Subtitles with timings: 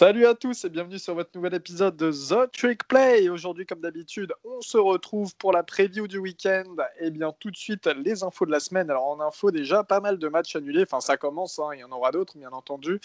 [0.00, 3.28] Salut à tous et bienvenue sur votre nouvel épisode de The Trick Play.
[3.28, 6.74] Aujourd'hui, comme d'habitude, on se retrouve pour la preview du week-end.
[7.00, 8.88] Et bien, tout de suite, les infos de la semaine.
[8.88, 10.84] Alors, en info, déjà, pas mal de matchs annulés.
[10.84, 12.98] Enfin, ça commence, hein, il y en aura d'autres, bien entendu.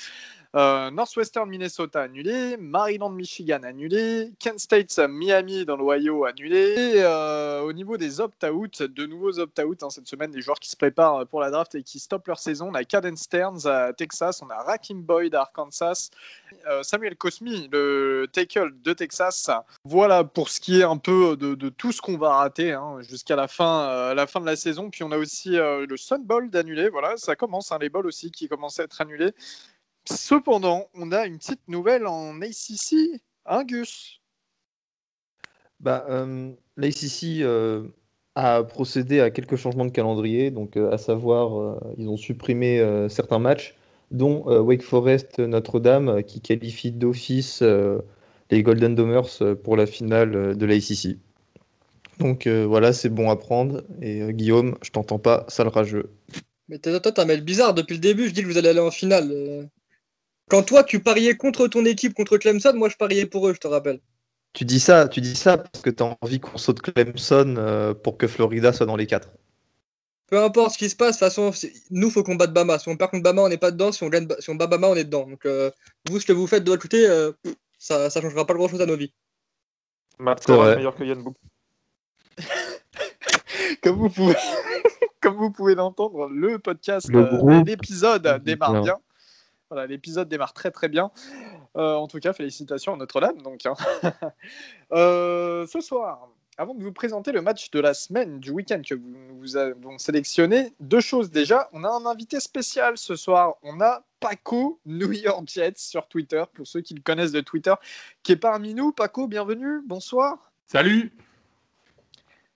[0.56, 6.76] Euh, Northwestern Minnesota annulé, Maryland Michigan annulé, Kent State Miami dans l'Ohio annulé.
[6.78, 10.70] Et euh, au niveau des opt-out, de nouveaux opt-out hein, cette semaine, des joueurs qui
[10.70, 12.70] se préparent pour la draft et qui stoppent leur saison.
[12.70, 16.10] On a Caden Stearns à Texas, on a Rakim Boyd à Arkansas,
[16.68, 19.50] euh, Samuel Cosmi, le tackle de Texas.
[19.84, 23.36] Voilà pour ce qui est un peu de, tout ce qu'on va rater hein, jusqu'à
[23.36, 24.90] la fin, la fin de la saison.
[24.90, 26.90] Puis on a aussi le Sun Bowl d'annulé.
[26.90, 29.34] Voilà, ça commence, hein, les bowls aussi qui commencent à être annulés.
[30.10, 34.22] Cependant, on a une petite nouvelle en ACC, hein, Gus
[35.80, 37.88] bah, euh, L'ACC euh,
[38.36, 42.84] a procédé à quelques changements de calendrier, donc euh, à savoir, euh, ils ont supprimé
[43.10, 43.76] certains matchs,
[44.12, 47.64] dont Wake Forest Notre-Dame, qui qualifie d'office
[48.52, 51.18] les Golden Domers pour la finale de l'ACC.
[52.20, 53.84] Donc voilà, c'est bon à prendre.
[54.02, 56.12] Et Guillaume, je t'entends pas, sale rageux.
[56.70, 58.28] Mais toi, t'as un mail bizarre depuis le début.
[58.28, 59.70] Je dis que vous allez aller en finale.
[60.50, 63.60] Quand toi, tu pariais contre ton équipe, contre Clemson, moi, je pariais pour eux, je
[63.60, 64.00] te rappelle.
[64.54, 67.94] Tu dis ça, tu dis ça parce que tu as envie qu'on saute Clemson euh,
[67.94, 69.30] pour que Florida soit dans les quatre.
[70.28, 71.52] Peu importe ce qui se passe, de toute façon,
[71.92, 72.80] nous, faut qu'on batte Bama.
[72.80, 73.92] Si on perd contre Bama, on n'est pas dedans.
[73.92, 75.28] Si on, gagne, si on bat Bama, on est dedans.
[75.28, 75.70] Donc, euh,
[76.10, 77.32] vous, ce que vous faites de l'autre côté, euh,
[77.78, 79.14] ça ne changera pas grand-chose à nos vies.
[80.18, 81.36] Matt est meilleur que Yann Book.
[83.84, 84.36] comme vous pouvez,
[85.22, 87.10] comme vous pouvez l'entendre, le podcast,
[87.66, 88.98] l'épisode démarre bien.
[89.70, 91.12] Voilà, l'épisode démarre très très bien.
[91.76, 93.42] Euh, en tout cas, félicitations à Notre-Dame.
[93.42, 93.74] Donc, hein.
[94.94, 98.96] euh, ce soir, avant de vous présenter le match de la semaine, du week-end que
[98.96, 101.70] vous, vous avez sélectionné, deux choses déjà.
[101.74, 103.56] On a un invité spécial ce soir.
[103.64, 107.74] On a Paco New York Jets sur Twitter, pour ceux qui le connaissent de Twitter,
[108.24, 108.92] qui est parmi nous.
[108.92, 109.82] Paco, bienvenue.
[109.86, 110.52] Bonsoir.
[110.66, 111.12] Salut.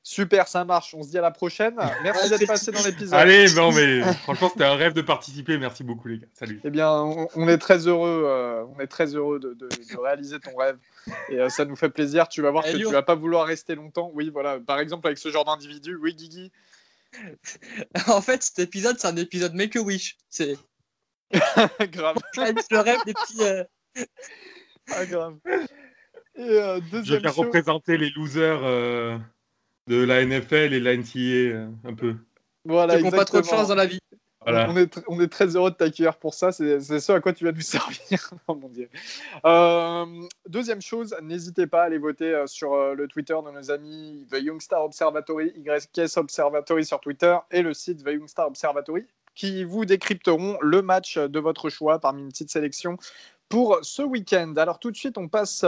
[0.02, 0.94] Super, ça marche.
[0.94, 1.76] On se dit à la prochaine.
[2.04, 3.14] Merci d'être passé dans l'épisode.
[3.14, 5.58] Allez, non, mais franchement, c'était un rêve de participer.
[5.58, 6.28] Merci beaucoup, les gars.
[6.34, 6.62] Salut.
[6.64, 9.58] Eh bien, on, est très heureux, euh, on est très heureux de,
[10.02, 10.78] réaliser ton rêve.
[11.30, 12.28] Et euh, ça nous fait plaisir.
[12.30, 14.10] Tu vas voir que tu vas pas vouloir rester longtemps.
[14.14, 14.60] Oui, voilà.
[14.60, 15.96] Par exemple, avec ce genre d'individu.
[16.02, 16.52] Oui, Guigui.
[18.08, 20.18] en fait, cet épisode, c'est un épisode Make a Wish.
[20.30, 20.58] C'est.
[21.92, 22.18] grave.
[22.36, 23.44] le rêve des petits.
[23.44, 23.64] Euh,
[24.92, 25.36] ah, grave.
[26.36, 29.20] Et, Je vais représenter les losers
[29.90, 32.16] de la NFL et la NCA euh, un peu.
[32.64, 34.00] Voilà, ils pas trop de chance dans la vie.
[34.46, 36.52] On, est on, est très heureux de t'accueillir pour ça.
[36.52, 38.30] C'est ce à quoi tu vas nous servir.
[38.48, 38.90] oh mon Dieu.
[39.46, 40.06] Euh,
[40.48, 44.38] deuxième chose, n'hésitez pas à aller voter euh, sur le Twitter de nos amis The
[44.42, 50.58] Youngstar Observatory, YKS Observatory sur Twitter et le site The Youngstar Observatory qui vous décrypteront
[50.62, 52.98] le match de votre choix parmi une petite sélection
[53.48, 54.54] pour ce week-end.
[54.58, 55.64] Alors tout de suite, on passe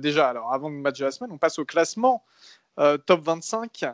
[0.00, 2.24] déjà, alors avant le match de la semaine, on passe au classement
[2.78, 3.84] euh, top 25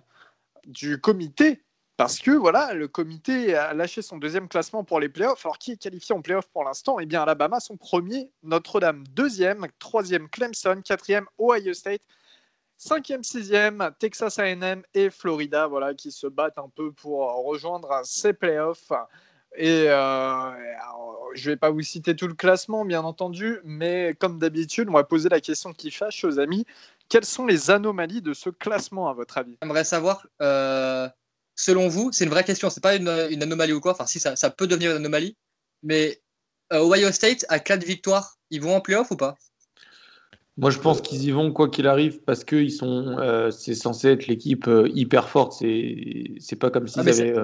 [0.67, 1.63] du comité.
[1.97, 5.45] Parce que voilà, le comité a lâché son deuxième classement pour les playoffs.
[5.45, 7.01] Alors, qui est qualifié en playoffs pour l'instant?
[7.01, 12.03] Eh bien, Alabama, son premier, Notre-Dame, deuxième, troisième, Clemson, quatrième, Ohio State,
[12.77, 18.33] cinquième, sixième, Texas AM et Florida, voilà, qui se battent un peu pour rejoindre ces
[18.33, 18.93] playoffs.
[19.57, 20.51] Et euh,
[21.35, 24.93] je ne vais pas vous citer tout le classement, bien entendu, mais comme d'habitude, on
[24.93, 26.65] va poser la question qui fâche aux amis.
[27.09, 29.57] Quelles sont les anomalies de ce classement, à votre avis?
[29.63, 31.09] J'aimerais savoir, euh,
[31.57, 34.51] selon vous, c'est une vraie question, c'est pas une, anomalie ou quoi, enfin si, ça,
[34.51, 35.37] peut devenir une anomalie,
[35.83, 36.21] mais
[36.73, 39.37] euh, Ohio State a 4 victoires, ils vont en playoff ou pas?
[40.59, 43.77] Moi, je pense qu'ils y vont quoi qu'il arrive parce que ils sont, euh, c'est
[43.77, 45.53] censé être l'équipe hyper forte.
[45.53, 47.35] C'est, c'est pas comme s'ils ah, avaient.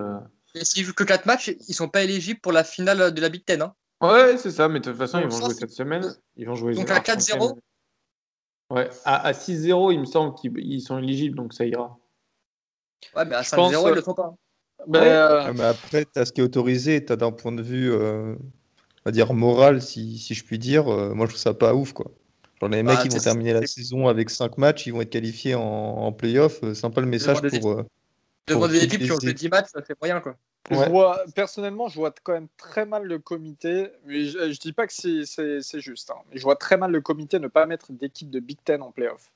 [0.56, 3.28] Et s'ils jouent que 4 matchs, ils sont pas éligibles pour la finale de la
[3.28, 3.62] Big Ten.
[3.62, 4.68] Hein ouais, c'est ça.
[4.68, 6.04] Mais de toute façon, ils vont jouer cette semaine.
[6.36, 6.74] Ils vont jouer.
[6.74, 7.56] Donc à 4-0.
[8.70, 11.98] Ouais, à, 6-0, il me semble qu'ils sont éligibles, donc ça ira.
[13.14, 14.34] Ouais, mais à 5-0, ils le font pas.
[14.88, 17.62] Mais, euh, mais après, tu as ce qui est autorisé, tu as d'un point de
[17.62, 21.40] vue, euh, on va dire, moral, si, si je puis dire, euh, moi je trouve
[21.40, 22.10] ça pas ouf, quoi.
[22.60, 25.10] Genre, les mecs, qui bah, vont terminer la saison avec 5 matchs, ils vont être
[25.10, 27.82] qualifiés en, en playoff, peu le message pour.
[28.46, 30.36] Devant des équipes qui ont 10 matchs, ça fait moyen, quoi.
[30.70, 34.72] Je vois, personnellement, je vois quand même très mal le comité, mais je, ne dis
[34.72, 37.92] pas que c'est juste, hein, mais je vois très mal le comité ne pas mettre
[37.92, 39.30] d'équipe de Big Ten en playoff.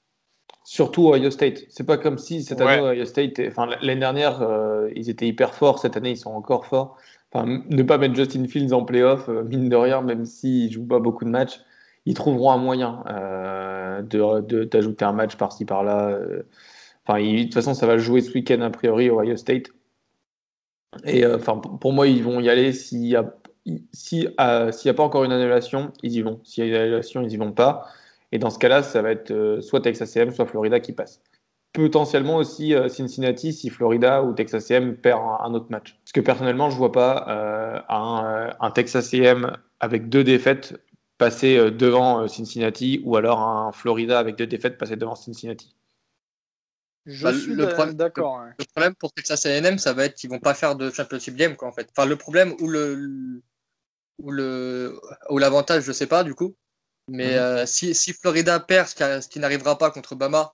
[0.65, 1.65] Surtout Ohio State.
[1.69, 5.55] C'est pas comme si cette année, Ohio State, enfin l'année dernière, euh, ils étaient hyper
[5.55, 6.97] forts, cette année, ils sont encore forts.
[7.31, 10.87] Enfin, ne pas mettre Justin Fields en playoff, euh, mine de rien, même s'il joue
[10.87, 11.61] pas beaucoup de matchs,
[12.07, 16.19] ils trouveront un moyen euh, d'ajouter un match par-ci par-là.
[17.09, 19.71] Enfin, de toute façon, ça va jouer ce week-end a priori Ohio State.
[21.05, 23.25] Et euh, pour moi, ils vont y aller s'il n'y a
[24.45, 26.41] pas encore une annulation, ils y vont.
[26.45, 27.87] S'il y a une annulation, ils y vont pas.
[28.33, 31.23] Et dans ce cas-là, ça va être soit Texas A&M, soit Florida qui passe
[31.73, 35.97] potentiellement aussi euh, Cincinnati si Florida ou Texas A&M perd un, autre match.
[36.03, 40.75] Parce que personnellement, je vois pas euh, un, euh, un, Texas A&M avec deux défaites
[41.19, 45.75] passer devant Cincinnati ou alors un Florida avec deux défaites passer devant Cincinnati.
[47.09, 47.57] Je bah, suis
[47.95, 48.45] d'accord.
[48.59, 51.57] Le problème pour Texas A&M, ça va être qu'ils vont pas faire de championship game
[51.57, 51.89] quoi en fait.
[51.91, 53.43] Enfin le problème ou le
[54.19, 55.01] ou le
[55.31, 56.55] ou l'avantage, je sais pas du coup.
[57.09, 57.67] Mais mhm.
[57.67, 60.53] si, si, Florida perd, ce qui n'arrivera pas contre Bama,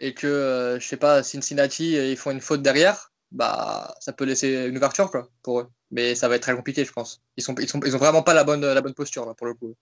[0.00, 4.12] et que, euh, je sais pas, Cincinnati, euh, ils font une faute derrière, bah, ça
[4.12, 5.68] peut laisser une ouverture quoi, pour eux.
[5.90, 7.20] Mais ça va être très compliqué, je pense.
[7.36, 9.46] Ils sont, ils sont, ils ont vraiment pas la bonne, la bonne posture là, pour
[9.46, 9.74] le coup.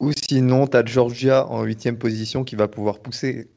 [0.00, 3.48] Ou sinon, tu as Georgia en huitième position qui va pouvoir pousser.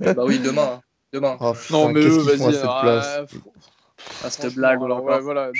[0.00, 0.74] Bah oui, demain.
[0.74, 0.82] Hein.
[1.12, 1.36] Demain.
[1.40, 2.56] Oh, non, mais eux, vas-y.
[2.64, 3.24] Ah,
[4.24, 4.80] ah, cette blague.
[4.80, 5.50] voilà.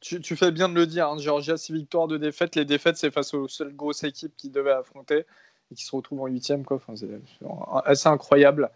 [0.00, 1.08] Tu, tu, fais bien de le dire.
[1.08, 1.18] Hein.
[1.18, 2.56] Georgia, 6 victoires, de défaites.
[2.56, 5.26] Les défaites, c'est face aux seules grosses équipes qui devaient affronter
[5.70, 6.64] et qui se retrouve en huitième.
[6.64, 6.78] Quoi.
[6.78, 7.08] Enfin, c'est
[7.84, 8.70] assez incroyable.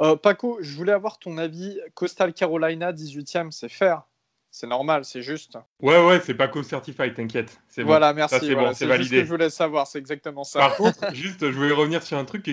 [0.00, 1.78] Euh, Paco, je voulais avoir ton avis.
[1.94, 4.02] Coastal Carolina, 18e, c'est fair.
[4.54, 5.56] C'est normal, c'est juste.
[5.80, 7.58] Ouais, ouais, c'est Paco certified, t'inquiète.
[7.78, 8.36] Voilà, merci.
[8.38, 9.16] C'est bon, c'est validé.
[9.16, 10.58] ce que je voulais savoir, c'est exactement ça.
[10.58, 12.50] Par contre, juste, je voulais revenir sur un truc que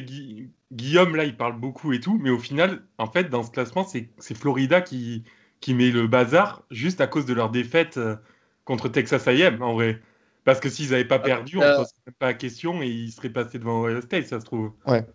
[0.72, 3.86] Guillaume, là, il parle beaucoup et tout, mais au final, en fait, dans ce classement,
[3.86, 5.26] c'est Florida qui,
[5.60, 8.16] qui met le bazar juste à cause de leur défaite euh,
[8.64, 10.02] contre Texas A&M, en vrai.
[10.46, 11.84] Parce que s'ils n'avaient pas perdu, on ne euh,
[12.18, 14.72] pas la question et ils seraient passés devant Ohio State, ça se trouve.
[14.88, 15.06] Ouais.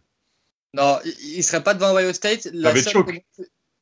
[0.74, 2.50] Non, ils ne seraient pas devant Ohio State.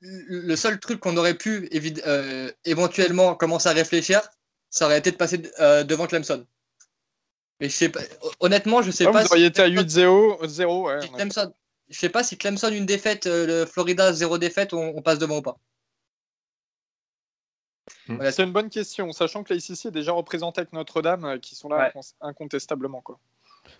[0.03, 1.69] Le seul truc qu'on aurait pu
[2.07, 4.21] euh, éventuellement commencer à réfléchir,
[4.69, 6.45] ça aurait été de passer euh, devant Clemson.
[7.61, 8.01] Mais je sais pas,
[8.41, 9.23] honnêtement, je sais ah, pas.
[9.23, 10.47] Vous auriez été à 8-0.
[10.49, 10.99] 0, ouais,
[11.89, 15.39] je sais pas si Clemson une défaite, le Florida zéro défaite, on, on passe devant
[15.39, 15.59] ou pas.
[18.09, 18.31] Mm.
[18.31, 21.55] c'est une bonne question, sachant que la ICC est déjà représentée avec Notre-Dame, euh, qui
[21.55, 23.01] sont là incontestablement.
[23.01, 23.19] Quoi.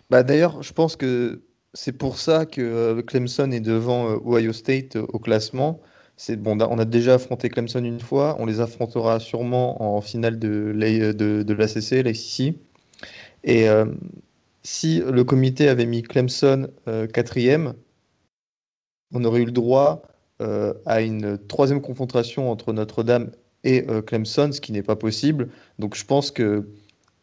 [0.09, 1.43] Bah, D'ailleurs, je pense que
[1.73, 5.81] c'est pour ça que euh, Clemson est devant euh, Ohio State au classement.
[6.15, 10.39] C'est bon, on a déjà affronté Clemson une fois, on les affrontera sûrement en finale
[10.39, 12.55] de, de, de l'ACC, l'ICC.
[13.43, 13.67] Et
[14.61, 16.69] si le comité avait mis Clemson
[17.11, 17.73] quatrième,
[19.11, 20.03] on aurait eu le droit
[20.39, 23.31] à une troisième confrontation entre Notre-Dame
[23.63, 25.49] et euh, Clemson, ce qui n'est pas possible.
[25.79, 26.69] Donc je pense que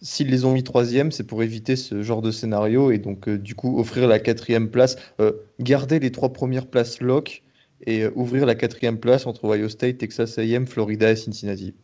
[0.01, 3.39] s'ils les ont mis troisième, c'est pour éviter ce genre de scénario et donc euh,
[3.39, 7.43] du coup offrir la quatrième place, euh, garder les trois premières places lock
[7.87, 11.75] et ouvrir la quatrième place entre Ohio State, Texas A&M, Florida et Cincinnati.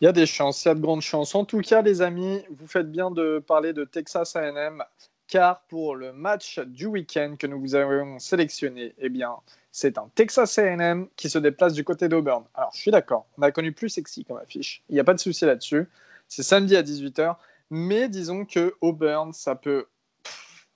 [0.00, 1.34] Il y a des chances, il y a de grandes chances.
[1.34, 4.82] En tout cas, les amis, vous faites bien de parler de Texas A&M,
[5.26, 9.36] car pour le match du week-end que nous vous avons sélectionné, eh bien,
[9.76, 12.44] c'est un Texas AM qui se déplace du côté d'Auburn.
[12.54, 15.12] Alors, je suis d'accord, on a connu plus sexy comme affiche, il n'y a pas
[15.12, 15.86] de souci là-dessus.
[16.28, 17.36] C'est samedi à 18h,
[17.70, 19.86] mais disons que Auburn, ça peut.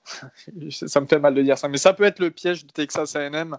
[0.69, 3.15] ça me fait mal de dire ça, mais ça peut être le piège de Texas
[3.15, 3.57] AM.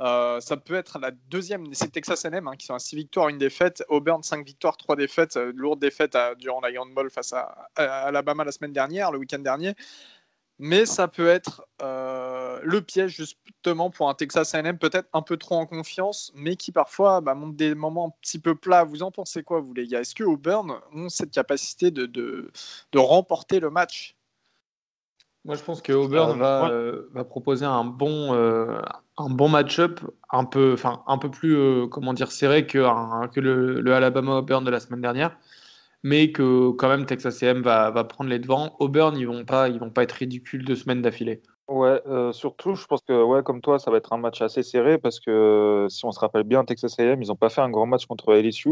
[0.00, 3.28] Euh, ça peut être la deuxième, c'est Texas A&M hein, qui sont à 6 victoires,
[3.28, 3.82] une défaite.
[3.88, 8.44] Auburn 5 victoires, 3 défaites, euh, lourde défaite durant la Grande Ball face à, Alabama
[8.44, 9.74] la semaine dernière, le week-end dernier
[10.58, 15.36] mais ça peut être euh, le piège justement pour un Texas A&M peut-être un peu
[15.36, 18.84] trop en confiance, mais qui parfois bah, montre des moments un petit peu plats.
[18.84, 20.00] Vous en pensez quoi, vous les gars?
[20.00, 24.17] Est-ce que Auburn ont cette capacité de, de remporter le match?
[25.48, 28.80] Moi, je pense que Auburn va, euh, va, proposer un bon, euh,
[29.16, 29.98] un bon match-up,
[30.30, 32.78] un peu, enfin, un peu plus comment dire serré que,
[33.28, 35.36] que le, le Alabama Auburn de la semaine dernière
[36.02, 38.76] mais que quand même Texas A&M va, va, prendre les devants.
[38.78, 41.42] Auburn, ils vont pas, ils vont pas être ridicules deux semaines d'affilée.
[41.68, 44.62] Ouais, euh, surtout, je pense que ouais, comme toi, ça va être un match assez
[44.62, 47.60] serré parce que euh, si on se rappelle bien, Texas A&M, ils n'ont pas fait
[47.60, 48.70] un grand match contre LSU.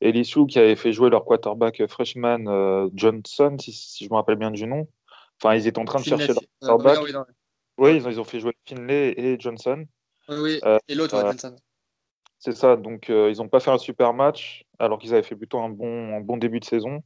[0.00, 4.50] LSU qui avait fait jouer leur quarterback freshman euh, Johnson, si, je me rappelle bien
[4.50, 4.88] du nom.
[5.42, 6.98] Enfin, ils étaient en train de chercher leur quarterback.
[7.78, 9.84] oui, ils, ont, ils ont fait jouer Finlay et Johnson.
[10.28, 11.56] Oui, et l'autre, Johnson.
[12.38, 12.76] C'est ça.
[12.76, 16.16] Donc, ils n'ont pas fait un super match alors qu'ils avaient fait plutôt un bon,
[16.16, 17.02] un bon début de saison.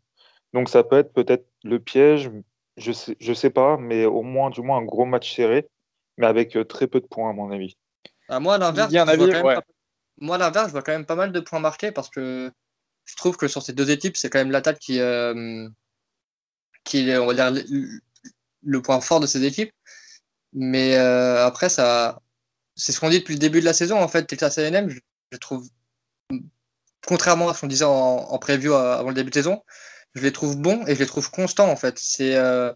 [0.52, 2.30] Donc, ça peut être peut-être le piège,
[2.76, 5.68] je sais, je sais pas, mais au moins, du moins, un gros match serré,
[6.16, 7.76] mais avec euh, très peu de points, à mon avis.
[8.28, 9.60] Ah, moi, à l'inverse, je,
[10.18, 12.52] moi, l'inverse, je vois quand même pas mal de points marqués parce que
[13.04, 15.68] je trouve que sur ces deux équipes, c'est quand même l'attaque qui, euh,
[16.84, 17.64] qui est, on va dire,
[18.64, 19.72] le, point fort de ces équipes.
[20.52, 22.20] Mais euh, après, ça,
[22.76, 24.00] c'est ce qu'on dit depuis le début de la saison.
[24.00, 25.00] En fait, Texas A&M, je,
[25.32, 25.68] je trouve,
[27.06, 29.62] contrairement à ce qu'on disait en, en preview avant le début de saison,
[30.14, 31.98] je les trouve bons et je les trouve constants en fait.
[31.98, 32.72] C'est euh,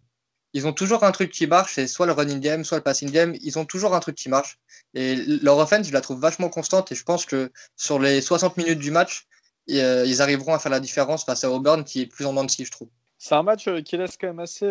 [0.55, 3.11] ils ont toujours un truc qui marche, c'est soit le running game, soit le passing
[3.11, 3.35] game.
[3.43, 4.59] Ils ont toujours un truc qui marche.
[4.95, 6.91] Et leur offense, je la trouve vachement constante.
[6.91, 9.27] Et je pense que sur les 60 minutes du match,
[9.67, 12.71] ils arriveront à faire la différence face à Auburn qui est plus en dents je
[12.71, 12.89] trouve.
[13.19, 14.67] C'est un match qui laisse quand même assez,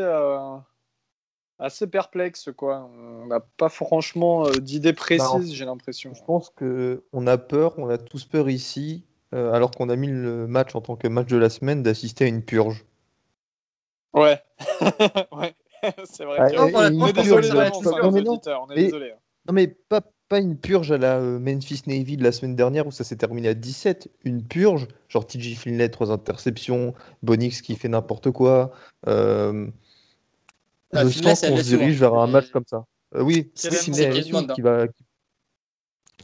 [1.60, 2.50] assez perplexe.
[2.56, 2.90] Quoi.
[3.22, 6.14] On n'a pas franchement d'idées bah, précises, j'ai l'impression.
[6.14, 10.48] Je pense qu'on a peur, on a tous peur ici, alors qu'on a mis le
[10.48, 12.86] match en tant que match de la semaine, d'assister à une purge.
[14.14, 14.42] Ouais,
[15.32, 15.56] ouais.
[16.06, 16.38] c'est vrai.
[16.40, 17.50] Ah, on, est désolé,
[18.04, 19.14] on est désolé.
[19.48, 22.88] Non, mais pas, pas une purge à la euh, Memphis Navy de la semaine dernière
[22.88, 24.10] où ça s'est terminé à 17.
[24.24, 28.72] Une purge, genre TJ Finlay, trois interceptions, Bonix qui fait n'importe quoi.
[29.08, 29.68] Euh...
[30.94, 32.86] Ah, je sens qu'on se dirige vers un match comme ça.
[33.16, 34.86] Euh, oui, c'est Finlay qui va.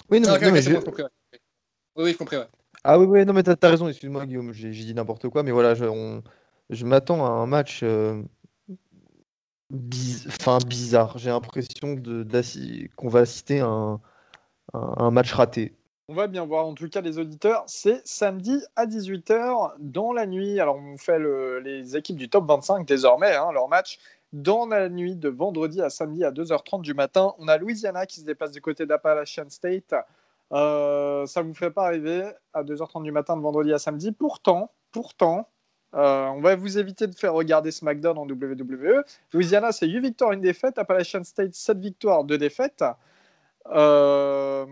[0.09, 0.73] Oui, non, mais, je...
[1.95, 2.47] Oui, je compris, ouais.
[2.83, 5.51] Ah oui, oui, non, mais t'as as raison, excuse-moi Guillaume, j'ai dit n'importe quoi, mais
[5.51, 5.85] voilà, je,
[6.69, 8.21] je m'attends à un match euh,
[10.27, 11.17] enfin, bizarre.
[11.17, 11.95] J'ai l'impression
[12.95, 14.01] qu'on va assister à un,
[14.73, 15.73] un, match raté.
[16.09, 17.63] On va bien voir, en tout cas, les auditeurs.
[17.67, 20.59] C'est samedi à 18h dans la nuit.
[20.59, 21.19] Alors, on fait
[21.63, 23.99] les équipes du top 25 désormais, hein, leur match.
[24.33, 28.19] Dans la nuit de vendredi à samedi à 2h30 du matin, on a Louisiana qui
[28.19, 29.93] se dépasse du côté d'Appalachian State.
[30.51, 34.11] Euh, ça ne vous fait pas arriver à 2h30 du matin de vendredi à samedi.
[34.11, 35.49] Pourtant, pourtant,
[35.93, 39.03] euh, on va vous éviter de faire regarder SmackDown en WWE.
[39.33, 40.79] Louisiana, c'est 8 victoires, une défaite.
[40.79, 42.83] Appalachian State, 7 victoires, 2 défaites.
[43.67, 44.65] Euh,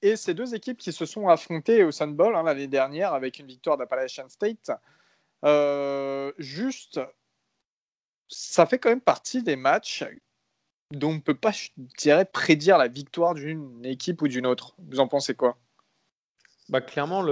[0.00, 3.38] et ces deux équipes qui se sont affrontées au Sun Bowl hein, l'année dernière avec
[3.38, 4.70] une victoire d'Appalachian State.
[6.38, 7.00] Juste,
[8.28, 10.04] ça fait quand même partie des matchs
[10.92, 11.68] dont on ne peut pas, je
[11.98, 14.74] dirais, prédire la victoire d'une équipe ou d'une autre.
[14.78, 15.58] Vous en pensez quoi?
[16.68, 17.24] Bah, clairement,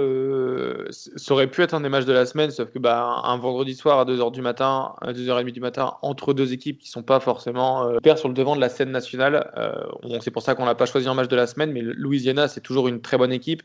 [0.89, 3.75] ça aurait pu être un des matchs de la semaine, sauf que bah, un vendredi
[3.75, 7.19] soir à 2h du matin, à 2h30 du matin, entre deux équipes qui sont pas
[7.19, 9.51] forcément euh, sur le devant de la scène nationale.
[9.57, 12.47] Euh, c'est pour ça qu'on n'a pas choisi un match de la semaine, mais Louisiana,
[12.47, 13.61] c'est toujours une très bonne équipe.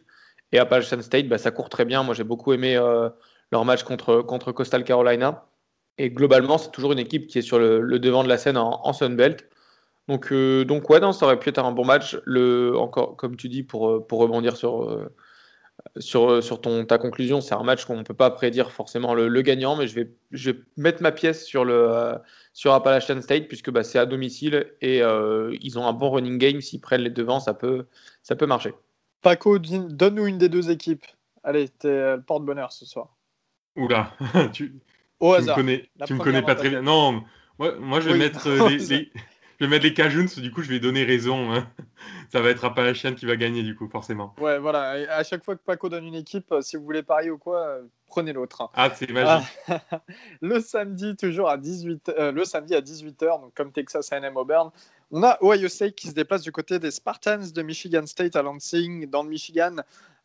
[0.52, 2.02] Et Appalachian State, bah, ça court très bien.
[2.02, 3.08] Moi, j'ai beaucoup aimé euh,
[3.50, 5.46] leur match contre, contre Coastal Carolina.
[5.98, 8.80] Et globalement, c'est toujours une équipe qui est sur le, devant de la scène en,
[8.84, 9.48] en Sunbelt.
[10.08, 12.18] Donc, euh, donc ouais, non, ça aurait pu être un bon match.
[12.24, 15.10] Le, encore, comme tu dis, pour, pour rebondir sur
[15.98, 19.42] sur, sur ton, ta conclusion, c'est un match qu'on ne peut pas prédire forcément le,
[19.42, 22.14] gagnant, mais je vais, je vais mettre ma pièce sur, le, euh,
[22.52, 26.38] sur Appalachian State puisque bah, c'est à domicile et euh, ils ont un bon running
[26.38, 26.60] game.
[26.60, 27.86] S'ils prennent les devants, ça peut,
[28.22, 28.74] ça peut marcher.
[29.20, 31.04] Paco, donne-nous une des deux équipes.
[31.44, 33.16] Allez, t'es le porte-bonheur ce soir.
[33.76, 34.12] Oula,
[34.52, 34.80] tu,
[35.22, 35.56] Au hasard.
[35.56, 36.82] Me connais, tu me connais pas très bien.
[36.82, 37.24] Non,
[37.58, 39.10] moi, moi je vais mettre les,
[39.62, 41.52] je vais mettre les Cajuns, du coup, je vais donner raison.
[41.52, 41.68] Hein.
[42.32, 44.34] Ça va être Appalachian qui va gagner, du coup, forcément.
[44.40, 44.90] Ouais, voilà.
[45.14, 47.60] à chaque fois que Paco donne une équipe, euh, si vous voulez parier ou quoi,
[47.60, 48.62] euh, prenez l'autre.
[48.62, 48.70] Hein.
[48.74, 49.48] Ah, c'est magique.
[50.40, 54.72] le samedi, toujours à 18 euh, le samedi à 18h, donc comme Texas A&M Auburn,
[55.12, 58.42] on a Ohio State qui se déplace du côté des Spartans de Michigan State à
[58.42, 59.76] Lansing, dans le Michigan.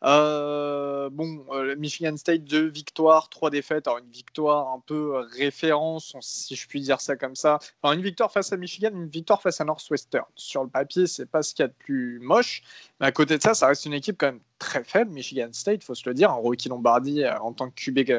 [0.04, 3.86] Euh, bon, euh, Michigan State, deux victoires, trois défaites.
[3.86, 7.58] Alors, une victoire un peu référence, si je puis dire ça comme ça.
[7.82, 10.26] Enfin, une victoire face à Michigan, une victoire face à Northwestern.
[10.36, 12.62] Sur le papier, c'est pas ce qu'il y a de plus moche.
[13.00, 15.10] Mais à côté de ça, ça reste une équipe quand même très faible.
[15.10, 16.30] Michigan State, faut se le dire.
[16.30, 18.10] Un Rocky Lombardi euh, en tant que QB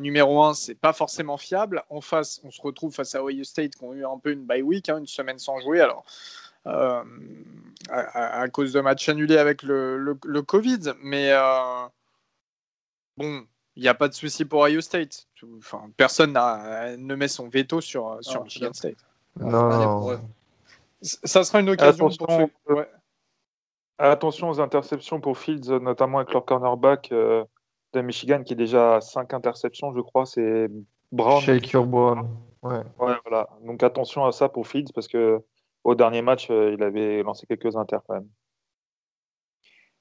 [0.00, 1.84] numéro 1, c'est pas forcément fiable.
[1.88, 4.44] En face, on se retrouve face à Ohio State qui ont eu un peu une
[4.44, 5.80] bye week, hein, une semaine sans jouer.
[5.80, 6.04] Alors,
[6.66, 7.02] euh,
[7.90, 10.92] à, cause de matchs annulés avec le, le, Covid.
[11.02, 11.86] Mais euh,
[13.16, 13.44] bon,
[13.76, 15.26] il n'y a pas de souci pour Ohio State.
[15.58, 18.98] Enfin, personne ne met son veto sur, sur Michigan State.
[19.38, 20.20] Non.
[21.02, 22.88] Ça sera une occasion attention, pour ouais.
[23.98, 27.44] Attention aux interceptions pour Fields, notamment avec leur cornerback euh,
[27.92, 30.26] de Michigan qui est déjà à 5 interceptions, je crois.
[30.26, 30.68] C'est
[31.12, 31.40] Brown.
[31.40, 31.86] Shake your
[32.62, 32.82] Ouais.
[32.98, 33.14] ouais.
[33.26, 33.48] voilà.
[33.64, 35.42] Donc attention à ça pour Fields parce que
[35.84, 38.28] au dernier match, euh, il avait lancé quelques inters quand même.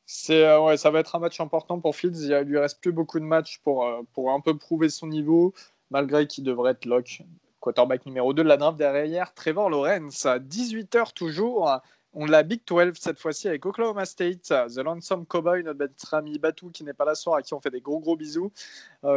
[0.06, 2.24] C'est, euh, ouais, ça va être un match important pour Fields.
[2.24, 5.54] Il, lui reste plus beaucoup de matchs pour, euh, pour un peu prouver son niveau,
[5.92, 7.22] malgré qu'il devrait être lock.
[7.60, 11.72] Quarterback numéro 2 de la draft derrière, Trevor Lawrence, à 18h toujours.
[12.12, 16.72] On l'a Big 12 cette fois-ci avec Oklahoma State, The Lonesome Cowboy, notre ami Batou
[16.72, 18.52] qui n'est pas là ce soir, à qui on fait des gros gros bisous,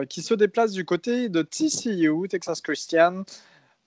[0.09, 3.25] qui se déplace du côté de TCU, Texas Christian.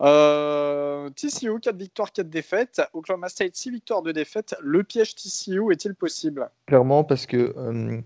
[0.01, 2.81] Euh, TCU, 4 victoires, 4 défaites.
[2.93, 4.55] Oklahoma State, 6 victoires, 2 défaites.
[4.61, 6.49] Le piège TCU est-il possible?
[6.67, 7.99] Clairement, parce que euh,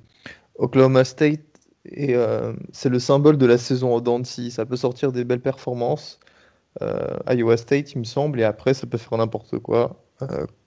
[0.55, 1.41] Oklahoma State,
[1.97, 4.51] euh, c'est le symbole de la saison au Dancy.
[4.51, 6.19] Ça peut sortir des belles performances.
[7.29, 10.03] Iowa State, il me semble, et après, ça peut faire n'importe quoi.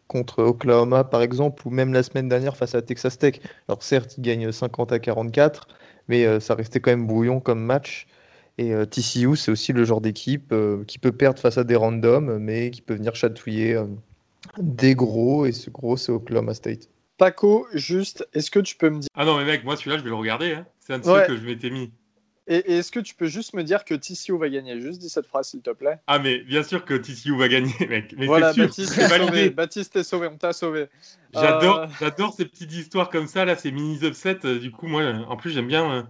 [0.06, 3.40] contre Oklahoma, par exemple, ou même la semaine dernière face à Texas Tech.
[3.66, 5.66] Alors, certes, ils gagnent 50 à 44,
[6.06, 8.06] mais ça restait quand même brouillon comme match.
[8.58, 11.76] Et euh, TCU, c'est aussi le genre d'équipe euh, qui peut perdre face à des
[11.76, 13.84] randoms, mais qui peut venir chatouiller euh,
[14.58, 16.88] des gros, et ce gros, c'est Oklahoma State.
[17.18, 19.08] Paco, juste, est-ce que tu peux me dire.
[19.14, 20.52] Ah non, mais mec, moi celui-là, je vais le regarder.
[20.52, 20.66] Hein.
[20.80, 21.90] C'est un de ceux que je m'étais mis.
[22.48, 24.80] Et, est-ce que tu peux juste me dire que TCU va gagner?
[24.80, 25.98] Juste dis cette phrase, s'il te plaît.
[26.06, 28.14] Ah, mais bien sûr que TCU va gagner, mec.
[28.16, 29.50] Mais voilà, Baptiste est sauvé.
[29.50, 30.86] Baptiste est sauvé, on t'a sauvé.
[31.34, 34.38] J'adore, euh, j'adore ces petites histoires comme ça, là, ces mini upsets.
[34.44, 36.02] Euh, du coup, moi, en plus, j'aime bien, euh,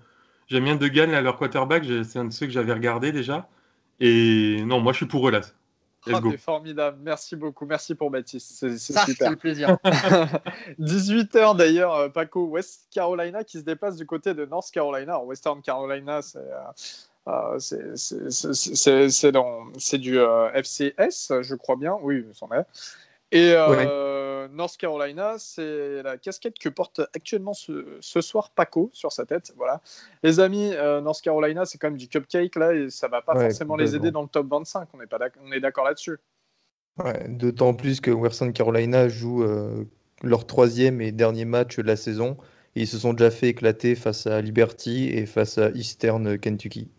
[0.48, 1.84] j'aime bien Degan, à leur quarterback.
[2.04, 3.48] C'est un de ceux que j'avais regardé déjà.
[4.00, 5.40] Et non, moi, je suis pour eux, là.
[6.12, 6.98] Oh, formidable.
[7.02, 7.66] Merci beaucoup.
[7.66, 8.52] Merci pour Baptiste.
[8.52, 9.30] C'est super.
[9.30, 9.76] le plaisir.
[10.80, 15.18] 18h d'ailleurs, euh, Paco, West Carolina qui se déplace du côté de North Carolina.
[15.20, 16.38] Western Carolina, c'est.
[16.38, 16.62] Euh,
[17.28, 17.58] euh
[19.78, 21.96] c'est du euh, FCS, je crois bien.
[22.00, 22.66] Oui, c'en est.
[23.32, 29.26] Et euh, North Carolina, c'est la casquette que porte actuellement ce, soir Paco sur sa
[29.26, 29.52] tête.
[29.56, 29.80] Voilà.
[30.22, 33.34] Les amis, euh, North Carolina, c'est quand même du cupcake là et ça va pas
[33.34, 34.88] forcément les aider dans le top 25.
[34.94, 36.18] On est, pas on est d'accord là-dessus.
[37.28, 39.84] D'autant plus que Western Carolina joue euh,
[40.22, 42.36] leur troisième et dernier match de la saison.
[42.76, 46.90] Et ils se sont déjà fait éclater face à Liberty et face à Eastern Kentucky.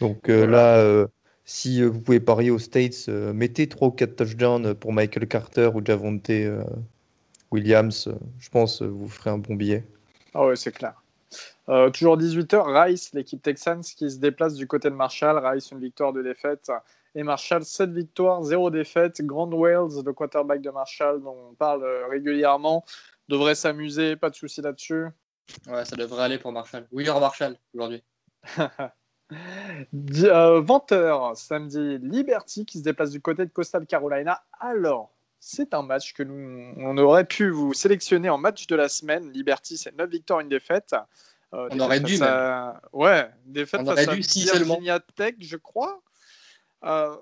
[0.00, 1.06] Donc là,
[1.44, 5.28] si euh, vous pouvez parier aux States, euh, mettez 3 ou 4 touchdowns pour Michael
[5.28, 6.64] Carter ou Javonte euh,
[7.50, 8.08] Williams.
[8.38, 9.84] je pense vous ferez un bon billet.
[10.32, 11.00] Ah ouais, c'est clair.
[11.92, 15.38] toujours 18h, Rice, l'équipe Texans qui se déplace du côté de Marshall.
[15.38, 16.72] Rice, une victoire, de défaite.
[17.14, 19.20] Et Marshall, 7 victoires, 0 défaite.
[19.22, 22.84] Grand Wales, le quarterback de Marshall, dont on parle régulièrement,
[23.28, 25.06] devrait s'amuser, pas de souci là-dessus.
[25.68, 26.88] Ouais, ça devrait aller pour Marshall.
[26.90, 28.02] Oui, Marshall aujourd'hui.
[29.32, 34.42] 20h, euh, samedi, Liberty qui se déplace du côté de Coastal Carolina.
[34.60, 38.88] Alors, c'est un match que nous on aurait pu vous sélectionner en match de la
[38.88, 39.30] semaine.
[39.32, 40.94] Liberty, c'est 9 victoires, une défaite.
[41.52, 42.18] Euh, on aurait dû.
[42.92, 46.02] Ouais, défaite on face à Virginia Tech, je crois.
[46.84, 47.14] Euh,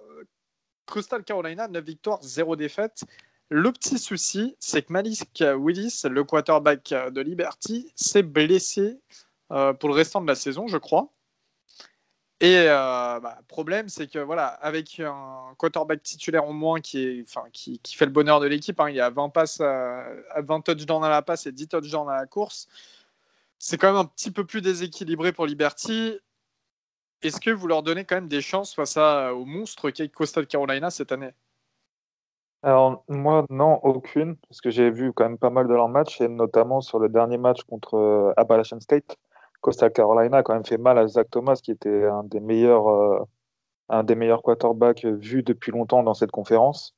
[0.86, 3.02] Coastal Carolina, 9 victoires, 0 défaite.
[3.48, 8.98] Le petit souci, c'est que Malik Willis, le quarterback de Liberty, s'est blessé
[9.48, 11.12] pour le restant de la saison, je crois.
[12.42, 17.24] Et euh, bah, problème, c'est que voilà, avec un quarterback titulaire en moins qui, est,
[17.52, 20.02] qui, fait le bonheur de l'équipe, hein, il y a 20 passes, à,
[20.38, 22.66] 20 touchdowns à la passe et 10 touchdowns à la course.
[23.60, 26.18] C'est quand même un petit peu plus déséquilibré pour Liberty.
[27.22, 30.48] Est-ce que vous leur donnez quand même des chances face à, au monstre qu'est Coastal
[30.48, 31.30] Carolina cette année?
[32.64, 36.20] Alors moi non aucune parce que j'ai vu quand même pas mal de leurs matchs
[36.20, 39.16] et notamment sur le dernier match contre euh, Appalachian State
[39.62, 42.88] Costa Carolina a quand même fait mal à Zach Thomas, qui était un des meilleurs,
[42.88, 43.20] euh,
[43.88, 46.94] un des meilleurs quarterbacks vus depuis longtemps dans cette conférence.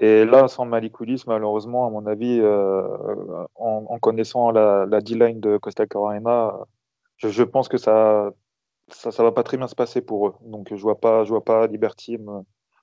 [0.00, 0.94] Et là, sans Malik
[1.26, 6.54] malheureusement, à mon avis, euh, en, connaissant la, D-line de Costa Carolina,
[7.18, 8.30] je, pense que ça,
[8.88, 10.34] ça, ça, va pas très bien se passer pour eux.
[10.42, 12.16] Donc, je vois pas, je vois pas Liberty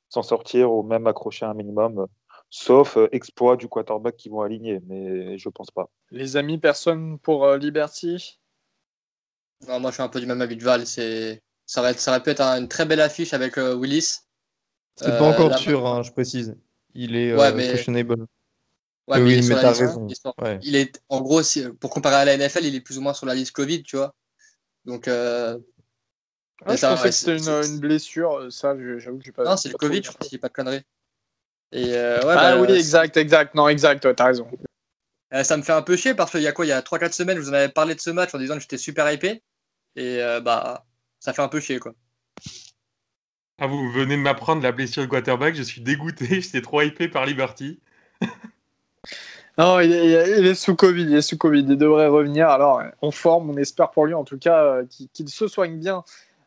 [0.09, 2.05] s'en sortir ou même accrocher un minimum,
[2.49, 5.89] sauf euh, exploit du quarterback qui vont aligner, mais je pense pas.
[6.11, 8.39] Les amis, personne pour Liberty?
[9.67, 10.85] Moi, je suis un peu du même avis de Val.
[10.85, 11.41] C'est...
[11.65, 14.19] Ça, aurait, ça aurait pu être une très belle affiche avec euh, Willis.
[14.95, 16.55] C'est pas encore euh, sûr, hein, je précise.
[16.93, 17.71] Il est ouais, mais...
[17.71, 18.15] questionable.
[19.07, 20.07] Ouais, mais il, est raison.
[20.63, 21.41] il est, en gros,
[21.79, 23.97] pour comparer à la NFL, il est plus ou moins sur la liste Covid, tu
[23.97, 24.15] vois.
[24.85, 25.07] Donc.
[25.07, 25.57] Euh...
[26.65, 29.43] Ah, je pensais que c'était une, une, blessure, ça, j'avoue que j'ai pas.
[29.43, 30.83] Non, c'est le Covid, je crois qu'il pas de conneries.
[31.71, 33.53] Et euh, ouais, ah bah, oui, exact, exact.
[33.53, 34.47] Non, exact, t'as raison.
[35.43, 37.11] Ça me fait un peu chier parce qu'il y a quoi Il y a 3-4
[37.11, 39.41] semaines, je vous en avais parlé de ce match en disant que j'étais super hypé.
[39.95, 40.85] Et euh, bah,
[41.19, 41.93] ça fait un peu chier, quoi.
[43.57, 47.07] Ah, vous venez de m'apprendre la blessure de quarterback, je suis dégoûté, j'étais trop hypé
[47.07, 47.79] par Liberty.
[49.57, 52.49] non, il est, sous Covid, il est sous Covid, il devrait revenir.
[52.49, 56.03] Alors, on forme, on espère pour lui en tout cas euh, qu'il se soigne bien.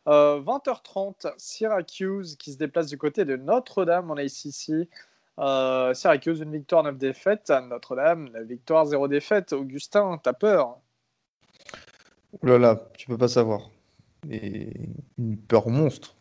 [0.07, 4.89] 20h30, euh, Syracuse qui se déplace du côté de Notre-Dame en ACC.
[5.95, 7.53] Syracuse, une victoire, 9 défaites.
[7.69, 9.53] Notre-Dame, la victoire, 0 défaite.
[9.53, 10.79] Augustin, t'as peur
[12.33, 13.71] Oh là là, tu peux pas savoir.
[14.31, 14.71] Et
[15.19, 16.15] une peur monstre.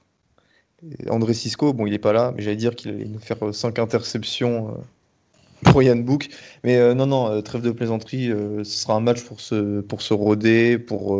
[1.09, 3.79] André Cisco, bon, il est pas là, mais j'allais dire qu'il allait nous faire 5
[3.79, 6.29] interceptions euh, pour Yann Book.
[6.63, 10.01] Mais euh, non, non, euh, trêve de plaisanterie, ce sera un match pour se, pour
[10.01, 11.17] se roder, pour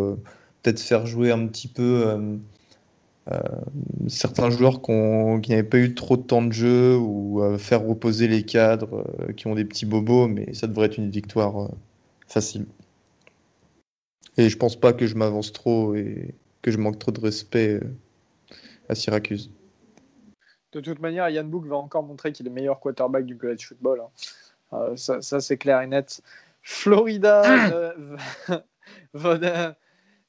[0.62, 2.40] peut-être faire jouer un petit peu
[4.08, 4.92] certains joueurs qui
[5.52, 9.56] n'avaient pas eu trop de temps de jeu ou faire reposer les cadres qui ont
[9.56, 11.70] des petits bobos, mais ça devrait être une victoire
[12.28, 12.66] facile.
[14.38, 17.80] Et je pense pas que je m'avance trop et que je manque trop de respect
[17.82, 17.82] euh,
[18.88, 19.52] à Syracuse.
[20.72, 23.68] De toute manière, Yann Book va encore montrer qu'il est le meilleur quarterback du college
[23.68, 24.02] football.
[24.02, 24.10] Hein.
[24.74, 26.22] Euh, ça, c'est clair et net.
[26.62, 27.72] Florida,
[28.50, 28.62] euh,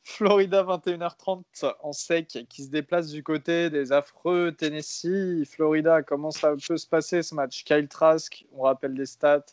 [0.08, 1.42] Florida 21h30
[1.82, 5.44] en sec qui se déplace du côté des affreux Tennessee.
[5.46, 7.62] Florida, comment ça peut se passer ce match?
[7.62, 9.44] Kyle Trask, on rappelle les stats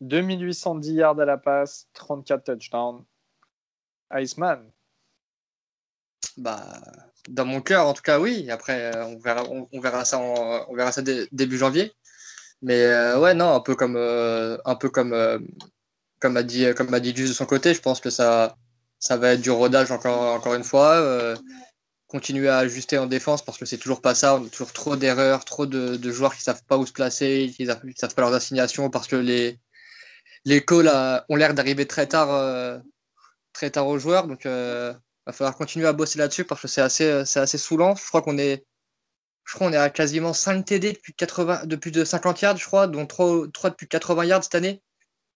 [0.00, 3.04] 2810 yards à la passe, 34 touchdowns.
[4.12, 4.70] Iceman,
[6.36, 6.80] Bah,
[7.28, 8.48] dans mon cœur, en tout cas, oui.
[8.48, 11.92] Après, on verra, on, verra ça, on verra ça début janvier.
[12.62, 15.16] Mais ouais, non, un peu comme, un peu comme,
[16.20, 17.74] comme a dit, comme a dit Jules de son côté.
[17.74, 18.56] Je pense que ça,
[19.00, 21.36] ça va être du rodage encore, encore une fois
[22.10, 24.34] continuer à ajuster en défense parce que c'est toujours pas ça.
[24.36, 27.64] On a toujours trop d'erreurs, trop de, joueurs qui savent pas où se placer, qui,
[27.64, 29.58] ne savent pas leurs assignations parce que les,
[30.44, 30.90] les calls
[31.28, 32.78] ont l'air d'arriver très tard, euh,
[33.52, 34.26] très tard aux joueurs.
[34.26, 34.92] Donc, euh,
[35.26, 37.94] va falloir continuer à bosser là-dessus parce que c'est assez, c'est assez saoulant.
[37.94, 38.66] Je crois qu'on est,
[39.44, 42.66] je crois on est à quasiment 5 TD depuis, 80, depuis de 50 yards, je
[42.66, 44.82] crois, dont 3, 3 depuis 80 yards cette année.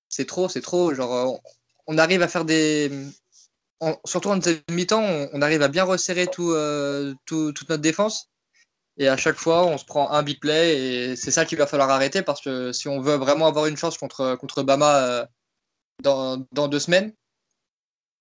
[0.08, 0.92] C'est trop, c'est trop.
[0.92, 1.40] Genre,
[1.86, 2.90] on arrive à faire des,
[4.04, 8.30] surtout en deuxième mi-temps, on, arrive à bien resserrer euh, tout, toute notre défense.
[8.96, 10.76] Et à chaque fois, on se prend un big play.
[10.76, 13.76] Et c'est ça qu'il va falloir arrêter parce que si on veut vraiment avoir une
[13.76, 15.26] chance contre, contre Bama euh,
[16.02, 17.12] dans, deux semaines,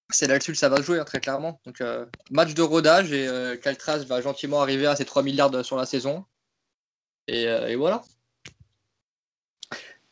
[0.09, 1.61] c'est là-dessus que ça va jouer, hein, très clairement.
[1.65, 5.77] Donc, euh, match de rodage et Caltras va gentiment arriver à ses 3 milliards sur
[5.77, 6.25] la saison.
[7.27, 8.01] Et, et voilà.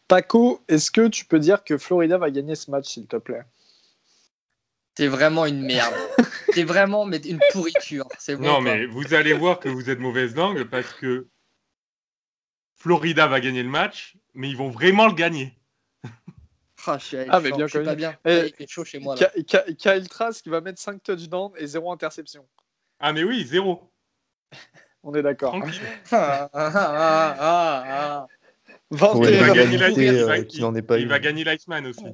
[0.08, 3.44] Paco, est-ce que tu peux dire que Florida va gagner ce match, s'il te plaît?
[4.96, 5.94] T'es vraiment une merde.
[6.54, 8.08] T'es vraiment mais une pourriture.
[8.40, 11.28] non, mais vous allez voir que vous êtes mauvaise langue parce que
[12.76, 15.58] Florida va gagner le match, mais ils vont vraiment le gagner.
[16.88, 18.18] Ah, je suis, ah, mais bien pas bien.
[18.26, 19.16] Eh, il chaud chez moi.
[19.16, 19.32] Là.
[19.78, 22.44] Kyle Trask qui va mettre 5 touchdowns et 0 interception.
[23.00, 23.88] Ah, mais oui, 0.
[25.04, 25.56] On est d'accord.
[26.12, 28.28] ah, ah, ah,
[28.92, 32.06] il va gagner il va gagner l'Iceman aussi.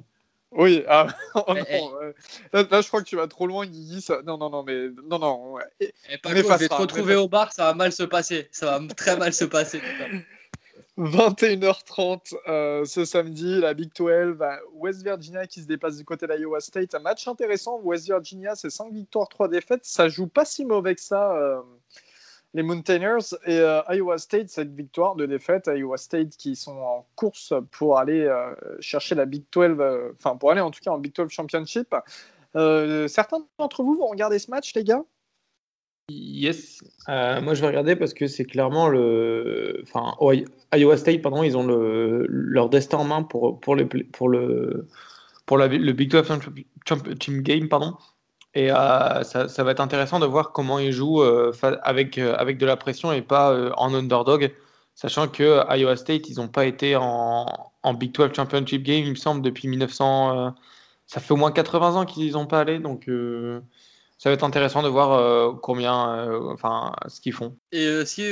[0.58, 4.02] Oui, ah, oh non, là, je crois que tu vas trop loin, Guigui.
[4.02, 4.24] Ça...
[4.26, 5.60] Non, non, non, mais non, non.
[5.80, 5.94] Et,
[6.24, 8.50] pas je vais te retrouver au bar, ça va mal se passer.
[8.52, 9.80] Ça va très mal se passer.
[10.98, 14.36] 21h30 euh, ce samedi, la Big 12,
[14.74, 16.96] West Virginia qui se dépasse du côté d'Iowa State.
[16.96, 17.80] Un match intéressant.
[17.84, 19.86] West Virginia, c'est 5 victoires, 3 défaites.
[19.86, 21.38] Ça joue pas si mauvais que ça.
[21.38, 21.62] Euh,
[22.54, 27.06] les Mountaineers et euh, Iowa State, cette victoire de défaite, Iowa State qui sont en
[27.16, 30.92] course pour aller euh, chercher la Big 12, euh, enfin pour aller en tout cas
[30.92, 31.94] en Big 12 Championship.
[32.54, 35.04] certains d'entre vous vont regarder ce match, les gars?
[36.10, 40.16] Yes, moi je vais regarder parce que c'est clairement le, enfin
[40.74, 42.26] Iowa State, pardon, ils ont le...
[42.28, 43.76] leur destin en main pour pour,
[44.14, 44.88] pour le
[45.46, 46.26] pour le Big 12
[46.88, 47.98] Championship Game, pardon.
[48.58, 52.58] Et euh, ça, va être intéressant de voir comment ils jouent euh, avec, euh, avec
[52.58, 54.52] de la pression et pas en underdog,
[54.96, 57.46] sachant que Iowa State, ils n'ont pas été en,
[58.00, 60.56] Big 12 Championship Game, il me semble, depuis 1900.
[61.06, 63.08] ça fait au moins 80 ans qu'ils n'y ont pas allé, donc
[64.18, 67.56] ça va être intéressant de voir combien, enfin, ce qu'ils font.
[67.72, 68.26] Et si,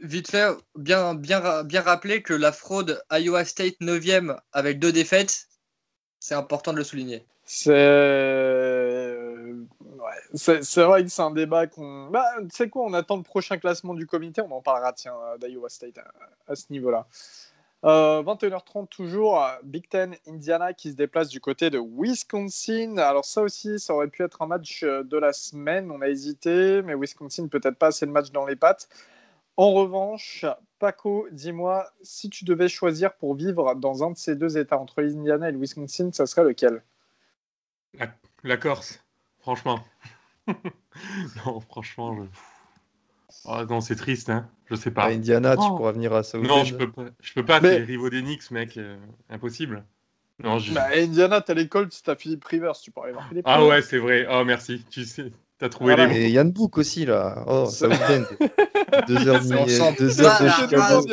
[0.00, 5.46] vite fait, bien, bien, bien rappeler que la fraude Iowa State 9e avec deux défaites,
[6.18, 7.24] c'est important de le souligner.
[7.46, 7.70] C'est
[10.34, 12.10] c'est vrai que c'est un débat qu'on.
[12.10, 12.24] Bah,
[12.70, 15.98] quoi, on attend le prochain classement du comité, on en parlera, tiens, d'Iowa State
[16.46, 17.06] à, ce niveau-là.
[17.84, 22.96] 21h30 euh, toujours, Big Ten Indiana qui se déplace du côté de Wisconsin.
[22.96, 26.08] Alors ça aussi, ça aurait pu être un match euh, de la semaine, on a
[26.08, 28.88] hésité, mais Wisconsin peut-être pas assez le match dans les pattes.
[29.58, 30.46] En revanche,
[30.78, 35.04] Paco, dis-moi, si tu devais choisir pour vivre dans un de ces deux États, entre
[35.04, 36.82] Indiana et le Wisconsin, ça serait lequel?
[38.42, 39.04] La Corse.
[39.40, 39.78] Franchement.
[41.46, 42.22] non, franchement, je...
[43.46, 44.48] Oh, non, c'est triste, hein.
[44.66, 45.04] Je sais pas.
[45.04, 45.76] À Indiana, tu oh.
[45.76, 47.04] pourras venir à South Non, je peux pas.
[47.20, 47.60] Je peux pas.
[47.60, 47.78] Mais...
[47.78, 48.76] C'est rivaux d'Enix, mec.
[48.76, 48.96] Euh,
[49.28, 49.84] impossible.
[50.42, 50.72] Non, je...
[50.72, 53.44] bah, Indiana, t'as l'école, t'as Philippe Rivers, tu pourrais aller voir Philippe.
[53.46, 54.26] Ah ouais, c'est vrai.
[54.30, 54.84] Oh, merci.
[54.90, 56.12] Tu sais, T'as trouvé les mots.
[56.12, 57.44] Et Yann Book aussi, là.
[57.46, 58.26] Oh, ça vous donne.
[59.08, 59.40] deux heures,
[59.98, 61.06] deux heures de Chicago.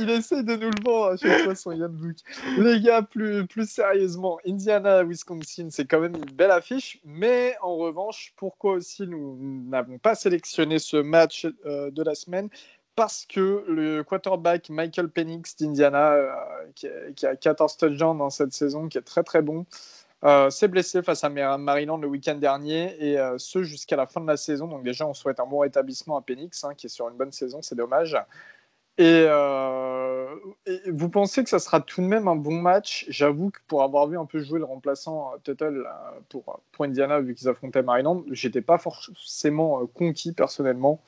[0.00, 2.16] Il essaie de nous le vendre à chaque fois, son Yann Book.
[2.58, 6.98] Les gars, plus, plus sérieusement, Indiana, Wisconsin, c'est quand même une belle affiche.
[7.04, 12.48] Mais en revanche, pourquoi aussi nous n'avons pas sélectionné ce match euh, de la semaine?
[12.96, 16.32] Parce que le quarterback Michael Penix d'Indiana, euh,
[16.74, 19.66] qui, qui, a 14 touchdowns dans cette saison, qui est très très bon,
[20.24, 24.22] euh, s'est blessé face à Maryland le week-end dernier et euh, ce jusqu'à la fin
[24.22, 24.66] de la saison.
[24.66, 27.32] Donc déjà, on souhaite un bon rétablissement à Penix, hein, qui est sur une bonne
[27.32, 28.16] saison, c'est dommage.
[29.00, 30.34] Euh,
[30.66, 33.04] et, vous pensez que ça sera tout de même un bon match?
[33.08, 35.86] J'avoue que pour avoir vu un peu jouer le remplaçant Tuttle
[36.30, 41.02] pour, pour Indiana, vu qu'ils affrontaient Maryland, j'étais pas forcément conquis personnellement.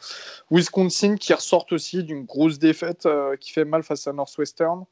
[0.50, 3.08] Wisconsin qui ressort aussi d'une grosse défaite
[3.40, 4.84] qui fait mal face à Northwestern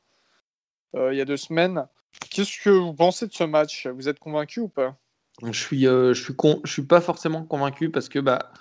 [0.95, 1.89] il y a deux semaines.
[2.31, 3.87] Qu'est-ce que vous pensez de ce match?
[3.87, 4.97] Vous êtes convaincu ou pas?
[5.43, 8.53] Je suis, euh, je suis je suis pas forcément convaincu parce que bah,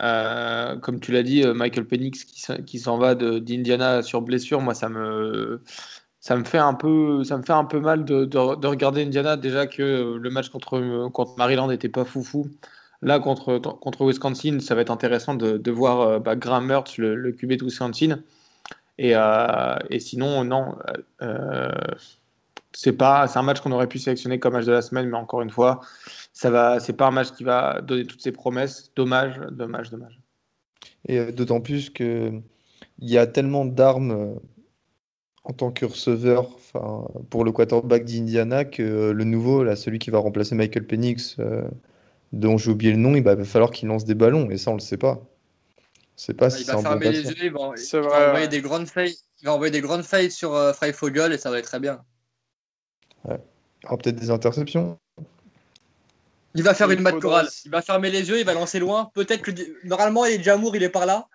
[0.00, 4.74] euh, comme tu l'as dit, euh, Michael Penix qui, s'en va d'Indiana sur blessure, moi
[4.74, 5.62] ça me
[6.20, 9.36] ça me fait un peu ça me fait un peu mal de, de, regarder Indiana
[9.36, 12.48] déjà que le match contre contre Maryland n'était pas foufou.
[13.02, 17.32] Là, contre, contre Wisconsin, ça va être intéressant de, voir bah, Graham Mertz, le, le
[17.32, 18.22] QB de Wisconsin.
[18.98, 20.76] Et, et sinon, non,
[22.72, 25.16] c'est pas, c'est un match qu'on aurait pu sélectionner comme match de la semaine, mais
[25.16, 25.80] encore une fois,
[26.32, 28.92] ça va, c'est pas un match qui va donner toutes ses promesses.
[28.94, 30.20] Dommage, dommage, dommage.
[31.06, 32.32] Et euh, d'autant plus que
[32.98, 34.34] il y a tellement d'armes euh,
[35.44, 36.48] en tant que receveur
[37.30, 41.36] pour le quarterback d'Indiana que euh, le nouveau, là, celui qui va remplacer Michael Penix,
[42.32, 44.50] dont j'ai oublié le nom, il va falloir qu'il lance des ballons.
[44.50, 45.20] Et ça, on le sait pas.
[46.20, 49.46] C'est pas si il va fermer les yeux, il va, envoyer des grandes failles, il
[49.46, 52.04] va envoyer des grandes failles sur euh, Fogel et ça va être très bien.
[53.24, 53.40] Ouais.
[53.82, 54.98] Il y aura peut-être des interceptions.
[56.54, 57.48] Il va faire une mat chorale.
[57.64, 59.10] Il va fermer les yeux, il va lancer loin.
[59.14, 59.52] Peut-être que
[59.86, 61.28] normalement, il est Jamour, il est par là.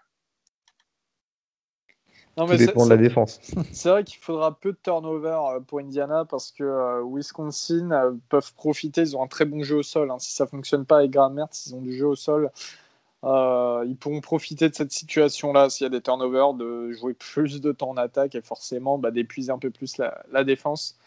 [2.38, 3.40] Non, mais dépend de la défense.
[3.72, 8.12] C'est vrai qu'il faudra peu de turnover euh, pour Indiana parce que euh, Wisconsin euh,
[8.28, 9.02] peuvent profiter.
[9.02, 10.12] Ils ont un très bon jeu au sol.
[10.12, 10.20] Hein.
[10.20, 12.52] Si ça fonctionne pas avec Mertz, ils ont du jeu au sol.
[13.24, 17.72] ils pourront profiter de cette situation-là s'il y a des turnovers, de jouer plus de
[17.72, 20.98] temps en attaque et forcément bah, d'épuiser un peu plus la défense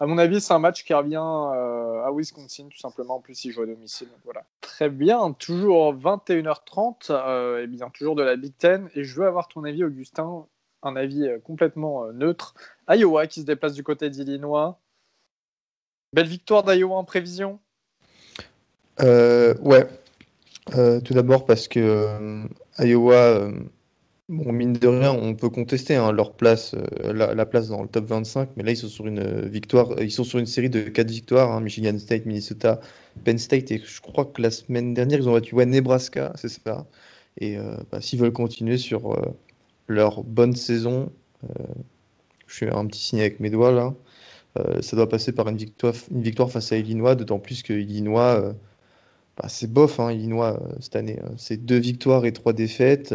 [0.00, 3.16] à mon avis, c'est un match qui revient euh, à Wisconsin, tout simplement.
[3.16, 4.08] En plus, il joue à domicile.
[4.24, 4.44] voilà.
[4.60, 8.90] Très bien, toujours 21h30, euh, et bien toujours de la Big Ten.
[8.94, 10.46] Et je veux avoir ton avis, Augustin,
[10.82, 12.54] un avis euh, complètement neutre.
[12.88, 14.80] Iowa qui se déplace du côté d'Illinois.
[16.12, 17.60] Belle victoire d'Iowa en prévision
[19.00, 19.86] Ouais.
[20.70, 22.46] tout d'abord parce que
[22.78, 23.50] Iowa
[24.30, 27.88] Bon, mine de rien, on peut contester hein, leur place, euh, la, place dans le
[27.88, 30.46] top 25, mais là ils sont sur une euh, victoire, euh, ils sont sur une
[30.46, 32.80] série de 4 victoires, hein, Michigan State, Minnesota,
[33.22, 36.86] Penn State, et je crois que la semaine dernière ils ont battu Nebraska, c'est ça.
[37.38, 37.58] Et
[37.90, 39.16] bah, s'ils veulent continuer sur
[39.88, 41.12] leur bonne saison,
[42.46, 43.94] je fais un petit signe avec mes doigts là,
[44.82, 48.54] ça doit passer par une victoire, une victoire face à Illinois, d'autant plus que Illinois,
[49.38, 53.14] bah, c'est bof, hein, Illinois cette année, c'est deux victoires et trois défaites.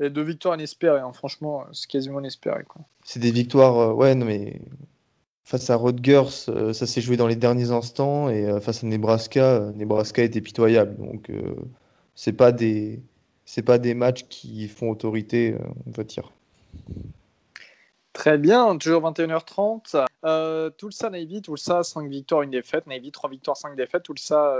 [0.00, 1.12] Les deux victoires inespérées, hein.
[1.12, 2.62] franchement, c'est quasiment inespéré.
[3.04, 4.60] C'est des victoires, euh, ouais, non mais
[5.44, 8.86] face à Rutgers, euh, ça s'est joué dans les derniers instants, et euh, face à
[8.86, 10.96] Nebraska, Nebraska était pitoyable.
[10.98, 11.32] Donc,
[12.14, 13.00] c'est pas des
[13.44, 15.56] c'est pas des matchs qui font autorité,
[15.86, 16.30] on va dire.
[18.12, 20.04] Très bien, toujours 21h30.
[20.24, 24.54] Euh, Tulsa Navy, Tulsa 5 victoires, 1 défaite, Navy 3 victoires, 5 défaites, Tulsa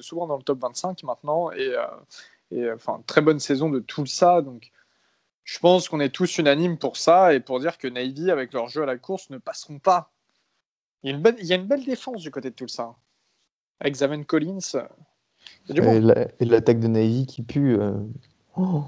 [0.00, 1.74] souvent dans le top 25 maintenant et
[2.52, 4.42] et enfin, très bonne saison de tout ça.
[4.42, 4.70] Donc,
[5.44, 8.68] je pense qu'on est tous unanimes pour ça et pour dire que Navy, avec leur
[8.68, 10.12] jeu à la course, ne passeront pas.
[11.02, 12.68] Il y a une, belle, il y a une belle défense du côté de tout
[12.68, 12.94] ça.
[13.80, 14.60] Avec Zaven Collins.
[15.68, 17.76] Et l'attaque de Navy qui pue.
[17.78, 17.92] Euh,
[18.56, 18.84] oh,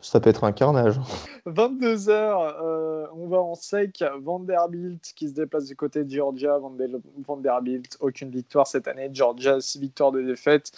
[0.00, 0.98] ça peut être un carnage.
[1.46, 4.04] 22h, euh, on va en sec.
[4.20, 6.58] Vanderbilt qui se déplace du côté de Georgia.
[6.58, 9.08] Vanderbilt, aucune victoire cette année.
[9.12, 10.72] Georgia, 6 victoires de défaite.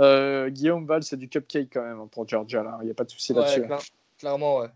[0.00, 2.78] Euh, Guillaume Val, c'est du cupcake quand même pour Georgia.
[2.80, 3.64] Il n'y a pas de souci là-dessus.
[4.18, 4.68] clairement, ouais.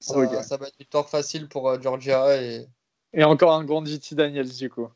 [0.00, 2.40] Ça, va être une victoire facile pour euh, Georgia.
[2.42, 2.66] Et...
[3.12, 4.88] et encore un grand JT Daniels, du coup.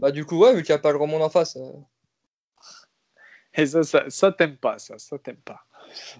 [0.00, 1.56] Bah, du coup, ouais, vu qu'il n'y a pas le grand monde en face.
[1.56, 1.72] Euh.
[3.54, 5.60] Et ça, ça, ça t'aime pas, ça, ça t'aime pas.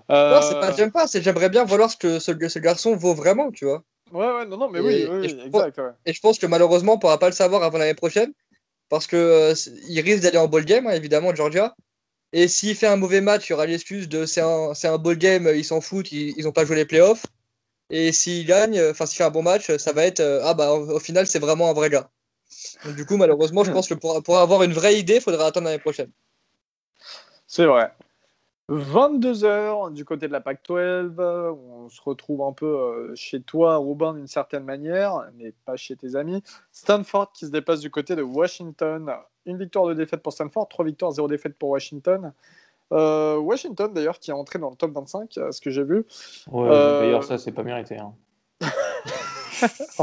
[0.08, 3.14] Non, c'est pas j'aime pas, c'est j'aimerais bien voir ce que ce, ce, garçon vaut
[3.14, 3.84] vraiment, tu vois.
[4.10, 5.80] Ouais, ouais, non, non, mais oui, oui, exact.
[6.04, 8.34] Et je pense que malheureusement, on pourra pas le savoir avant l'année prochaine
[8.90, 9.54] parce qu'il euh,
[9.88, 11.74] risque d'aller en ball game, hein, évidemment, Georgia.
[12.32, 15.16] Et s'il fait un mauvais match, il y aura l'excuse de c'est un, un ball
[15.16, 17.24] game, ils s'en foutent, ils n'ont pas joué les playoffs.
[17.88, 20.54] Et s'il gagne, euh, enfin s'il fait un bon match, ça va être euh, ah
[20.54, 22.08] bah au, final c'est vraiment un vrai gars.
[22.96, 25.66] du coup malheureusement je pense que pour, pour avoir une vraie idée, il faudra attendre
[25.66, 26.10] l'année prochaine.
[27.46, 27.92] C'est vrai.
[28.70, 31.14] 22h du côté de la PAC 12.
[31.18, 35.96] On se retrouve un peu euh, chez toi, Robin, d'une certaine manière, mais pas chez
[35.96, 36.42] tes amis.
[36.70, 39.12] Stanford qui se déplace du côté de Washington.
[39.44, 42.32] Une victoire de défaite pour Stanford, trois victoires, zéro défaite pour Washington.
[42.92, 46.04] Euh, Washington, d'ailleurs, qui est entré dans le top 25, à ce que j'ai vu.
[46.50, 47.98] Ouais, d'ailleurs, ça, c'est pas mérité.
[47.98, 48.14] Hein.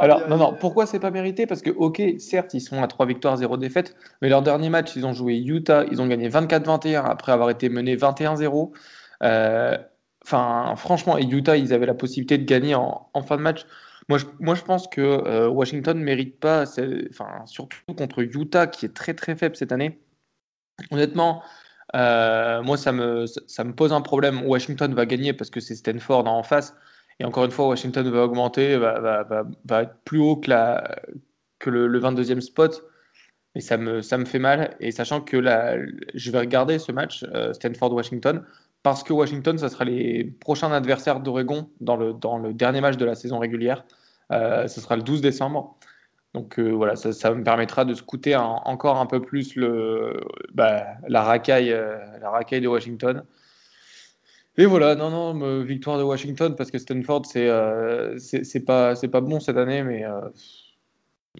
[0.00, 1.46] Alors, non, non, pourquoi c'est pas mérité?
[1.46, 4.96] Parce que, ok, certes, ils sont à 3 victoires, 0 défaites, mais leur dernier match,
[4.96, 8.72] ils ont joué Utah, ils ont gagné 24-21 après avoir été menés 21-0.
[9.22, 9.78] Euh,
[10.24, 13.66] enfin, franchement, et Utah, ils avaient la possibilité de gagner en, fin de match.
[14.08, 16.64] Moi, je, moi, je pense que euh, Washington ne mérite pas,
[17.10, 20.00] enfin, surtout contre Utah, qui est très très faible cette année.
[20.90, 21.42] Honnêtement,
[21.94, 24.46] euh, moi, ça me, ça me pose un problème.
[24.46, 26.74] Washington va gagner parce que c'est Stanford en face.
[27.20, 32.40] Et encore une fois, Washington va augmenter, va, être plus haut que, le, le, 22e
[32.40, 32.84] spot.
[33.54, 34.76] Et ça me, fait mal.
[34.80, 35.36] Et sachant que
[36.14, 38.44] je vais regarder ce match, euh, Stanford-Washington,
[38.82, 43.14] parce que Washington, ça sera les prochains adversaires d'Oregon dans le, dernier match de la
[43.14, 43.84] saison régulière.
[44.32, 45.76] Euh, sera le 12 décembre.
[46.34, 49.54] Donc voilà, ça, me permettra de scouter encore un peu plus
[50.54, 51.76] bah, la, racaille,
[52.22, 53.22] la racaille de Washington.
[54.58, 57.48] Et voilà, non, non, victoire de Washington parce que Stanford, c'est
[58.18, 60.04] c'est pas, pas bon cette année, mais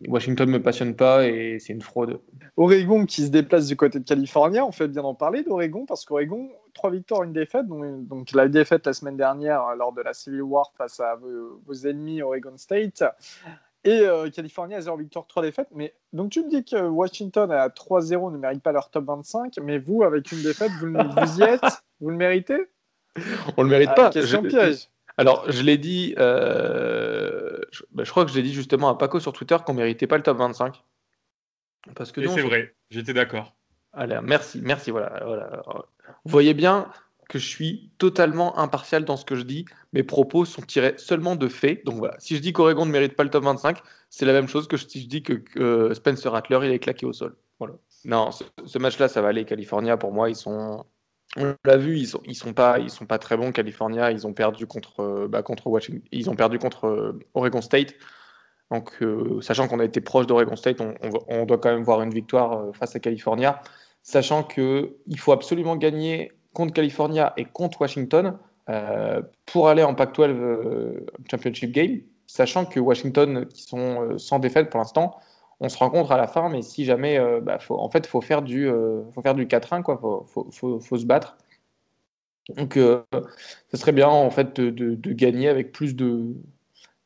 [0.09, 2.21] Washington me passionne pas et c'est une fraude.
[2.57, 6.05] Oregon qui se déplace du côté de Californie, on fait bien en parler d'Oregon parce
[6.05, 7.67] qu'Oregon, trois victoires, une défaite.
[7.67, 11.87] Donc, donc, la défaite la semaine dernière lors de la Civil War face à vos,
[11.87, 13.05] ennemis Oregon State.
[13.85, 15.69] Et euh, Californie a zéro victoire, trois défaites.
[15.75, 19.55] Mais donc tu me dis que Washington à 3-0 ne mérite pas leur top 25,
[19.61, 22.69] mais vous, avec une défaite, vous, vous y êtes Vous le méritez?
[23.57, 24.11] On le mérite ah, pas.
[24.11, 24.89] Question piège.
[25.19, 27.59] Alors, je l'ai dit, euh,
[27.93, 30.17] bah, je, crois que je l'ai dit justement à Paco sur Twitter qu'on méritait pas
[30.17, 30.83] le top 25.
[31.95, 33.55] Parce que c'est vrai, j'étais d'accord.
[33.93, 34.91] Allez, merci, merci.
[34.91, 35.63] Voilà, voilà.
[36.25, 36.89] Vous voyez bien
[37.29, 39.65] que je suis totalement impartial dans ce que je dis.
[39.93, 41.85] Mes propos sont tirés seulement de faits.
[41.85, 43.79] Donc voilà, si je dis qu'Oregon ne mérite pas le top 25,
[44.11, 47.13] c'est la même chose que si je dis que, Spencer Rattler il est claqué au
[47.13, 47.37] sol.
[47.59, 47.75] Voilà.
[48.05, 49.45] Non, ce, ce match-là, ça va aller.
[49.45, 50.85] California, pour moi, ils sont,
[51.37, 53.53] on l'a vu, ils sont, sont pas, ils sont pas très bons.
[53.53, 57.95] California, ils ont perdu contre, euh, bah, Washington, ils ont perdu contre euh, Oregon State.
[58.71, 62.13] Donc, euh, sachant qu'on a été proche d'Oregon State, on, doit quand même voir une
[62.13, 63.61] victoire face à California.
[64.03, 68.39] Sachant que il faut absolument gagner contre California et contre Washington
[69.47, 72.01] pour aller en Pac-12 Championship Game.
[72.27, 75.21] Sachant que Washington, qui sont sans défaite pour l'instant,
[75.63, 78.43] on se rencontre à la fin, mais si jamais, euh, bah, en fait, faut faire
[78.43, 79.97] du, euh, faut faire du 4-1, quoi.
[79.97, 81.37] Faut, faut, se battre.
[82.57, 83.05] Donc, euh,
[83.71, 86.35] ce serait bien en fait de, gagner avec plus de,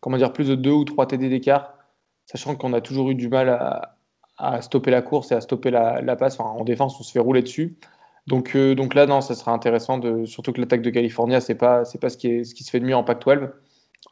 [0.00, 1.74] comment dire, plus de 2 ou 3 TD d'écart,
[2.24, 3.50] sachant qu'on a toujours eu du mal
[4.38, 6.40] à, stopper la course et à stopper la, passe.
[6.40, 7.76] en défense, on se fait rouler dessus.
[8.26, 12.00] Donc, donc là, non, ça sera intéressant, surtout que l'attaque de California, c'est pas, c'est
[12.00, 13.50] pas ce qui, est, ce qui se fait de mieux en Pac-12.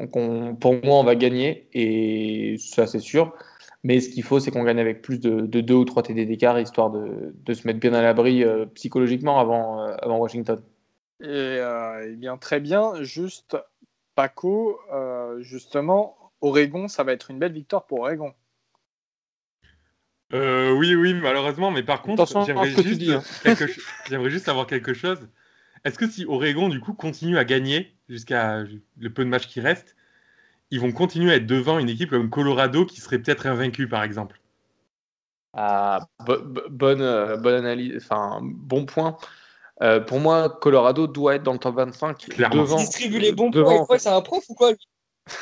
[0.01, 3.35] Donc, pour moi, on va gagner et ça, c'est sûr.
[3.85, 6.25] Mais ce qu'il faut, c'est qu'on gagne avec plus de, de 2 ou 3 TD
[6.25, 10.63] d'écart, histoire de, de, se mettre bien à l'abri euh, psychologiquement avant, euh, avant Washington.
[11.21, 13.03] Et, euh, eh bien, très bien.
[13.03, 13.59] Juste,
[14.15, 14.81] Paco,
[15.41, 18.33] justement, Oregon, ça va être une belle victoire pour Oregon.
[20.33, 23.55] oui, oui, malheureusement, mais par contre, j'aimerais juste, hein.
[24.09, 25.29] j'aimerais juste avoir quelque chose.
[25.85, 28.65] Est-ce que si Oregon, du coup, continue à gagner jusqu'à
[28.97, 29.95] le peu de matchs qui restent,
[30.75, 34.03] ils vont continuer à être devant une équipe comme Colorado qui serait peut-être invaincue, par
[34.03, 34.41] exemple.
[35.53, 36.01] Ah,
[36.69, 39.17] bonne, euh, bonne analyse, enfin, bon point.
[39.83, 42.19] Euh, pour moi, Colorado doit être dans le top 25.
[42.29, 42.63] Clairement.
[42.63, 43.99] Devant, il distribue les bons points.
[43.99, 44.73] c'est un prof ou quoi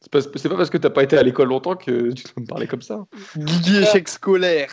[0.00, 2.46] C'est pas, pas, parce que t'as pas été à l'école longtemps que tu dois me
[2.46, 3.04] parler comme ça.
[3.36, 4.72] Guigui échec scolaire.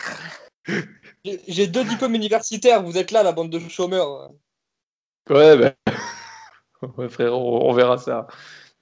[1.46, 4.30] J'ai deux diplômes universitaires, vous êtes là, la bande de chômeurs.
[5.30, 5.74] Ouais, ben.
[6.96, 8.26] ouais, frère, on verra ça.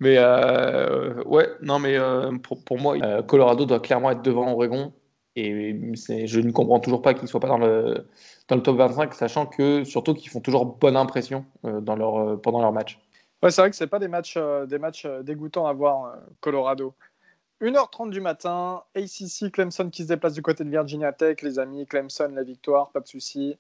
[0.04, 4.92] Mais euh, ouais, non, mais euh, pour, moi, euh, Colorado doit clairement être devant Oregon.
[5.34, 5.74] Et
[6.26, 8.06] je ne comprends toujours pas qu'ils ne soient pas dans le,
[8.46, 12.60] dans le top 25, sachant que surtout qu'ils font toujours bonne impression dans leur, pendant
[12.60, 13.00] leur match.
[13.42, 14.38] Ouais, c'est vrai que ce pas des matchs,
[14.68, 16.94] des matchs dégoûtants à voir, Colorado.
[17.62, 21.86] 1h30 du matin, ACC, Clemson qui se déplace du côté de Virginia Tech, les amis,
[21.86, 23.56] Clemson, la victoire, pas de souci.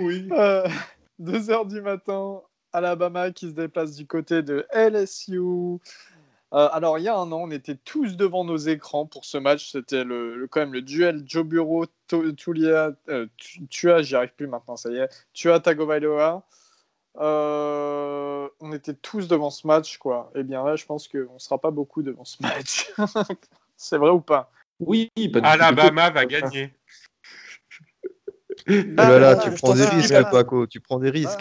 [0.00, 0.28] Oui.
[1.20, 2.40] 2h du matin,
[2.76, 5.38] Alabama qui se déplace du côté de LSU.
[5.38, 9.38] Euh, alors, il y a un an, on était tous devant nos écrans pour ce
[9.38, 9.72] match.
[9.72, 11.86] C'était le, quand même le duel Joe Bureau,
[12.36, 13.26] Tulia, euh,
[13.70, 16.44] Tua, j'y arrive plus maintenant, ça y est, Tua Tagovailoa.
[17.18, 20.30] Euh, on était tous devant ce match, quoi.
[20.34, 22.92] Eh bien là, je pense qu'on ne sera pas beaucoup devant ce match.
[23.76, 24.50] C'est vrai ou pas?
[24.80, 25.10] Oui,
[25.42, 26.74] Alabama va gagner.
[28.68, 30.66] Ah, là, tu prends des risques, Paco.
[30.66, 31.40] Tu prends des risques.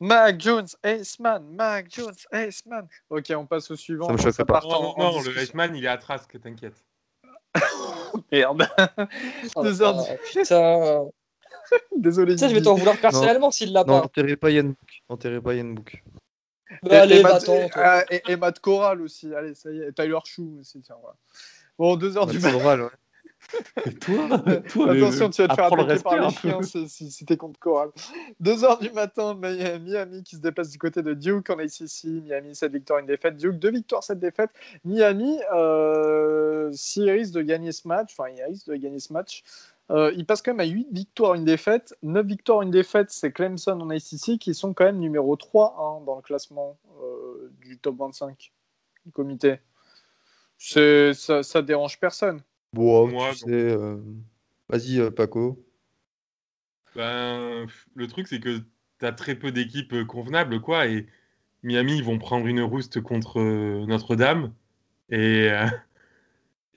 [0.00, 2.86] Mac Jones, Aceman, Mac Jones, Aceman.
[3.08, 4.06] Ok, on passe au suivant.
[4.08, 4.60] Ça me choque pas.
[4.62, 6.84] Non, non, le Aceman, il est à Trask, t'inquiète.
[8.32, 8.68] Merde.
[9.62, 10.04] Deux heures
[10.50, 11.12] oh,
[11.96, 12.36] Désolé.
[12.36, 14.02] Ça, je vais t'en vouloir personnellement s'il l'a pas.
[14.02, 15.02] Enterrez pas Yanbook.
[15.08, 16.02] Enterrez pas Yanbook.
[16.82, 17.38] Bah, allez, va
[17.74, 19.32] ah, et, et, Matt Corral aussi.
[19.34, 19.92] Allez, ça y est.
[19.92, 20.80] Tyler Chou aussi.
[20.82, 21.16] Tiens, voilà.
[21.78, 22.82] Bon, deux heures du matin.
[22.82, 22.88] Ouais.
[24.00, 24.38] Toi,
[24.68, 27.90] toi, Attention, tu vas te faire attaquer par les chiens si, si, t'es contre Coral.
[28.42, 32.04] 2h du matin, Miami qui se déplace du côté de Duke en ACC.
[32.04, 33.36] Miami, 7 victoires, une défaite.
[33.36, 34.50] Duke, 2 victoires, 7 défaites.
[34.84, 39.44] Miami, euh, s'il risque de gagner ce match, enfin, il risque de gagner ce match.
[39.90, 41.96] Euh, il passe quand même à 8 victoires, une défaite.
[42.02, 46.04] 9 victoires, une défaite, c'est Clemson en ACC qui sont quand même numéro 3 hein,
[46.04, 48.52] dans le classement euh, du top 25
[49.04, 49.60] du comité.
[50.58, 52.40] Ça, ça dérange personne.
[52.76, 53.98] Bon, Moi, euh,
[54.68, 55.64] Vas-y, euh, Paco.
[56.94, 58.58] Ben, le truc, c'est que
[58.98, 60.86] tu as très peu d'équipes euh, convenables, quoi.
[60.86, 61.06] Et
[61.62, 63.40] Miami, ils vont prendre une rouste contre
[63.86, 64.52] Notre-Dame.
[65.10, 65.50] Et,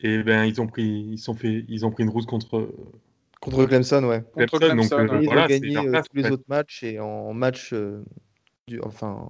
[0.01, 2.73] Et ben ils ont pris, ils sont fait, ils ont pris une rousse contre.
[3.41, 4.23] Contre Clemson, ouais.
[4.33, 6.33] Contre Clemson, donc, ils voilà, ont gagné euh, place, tous les en fait.
[6.33, 8.03] autres matchs et en match, euh,
[8.67, 9.29] du, enfin,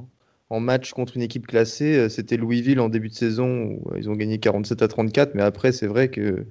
[0.50, 4.16] en match contre une équipe classée, c'était Louisville en début de saison où ils ont
[4.16, 5.36] gagné 47 à 34.
[5.36, 6.46] Mais après, c'est vrai que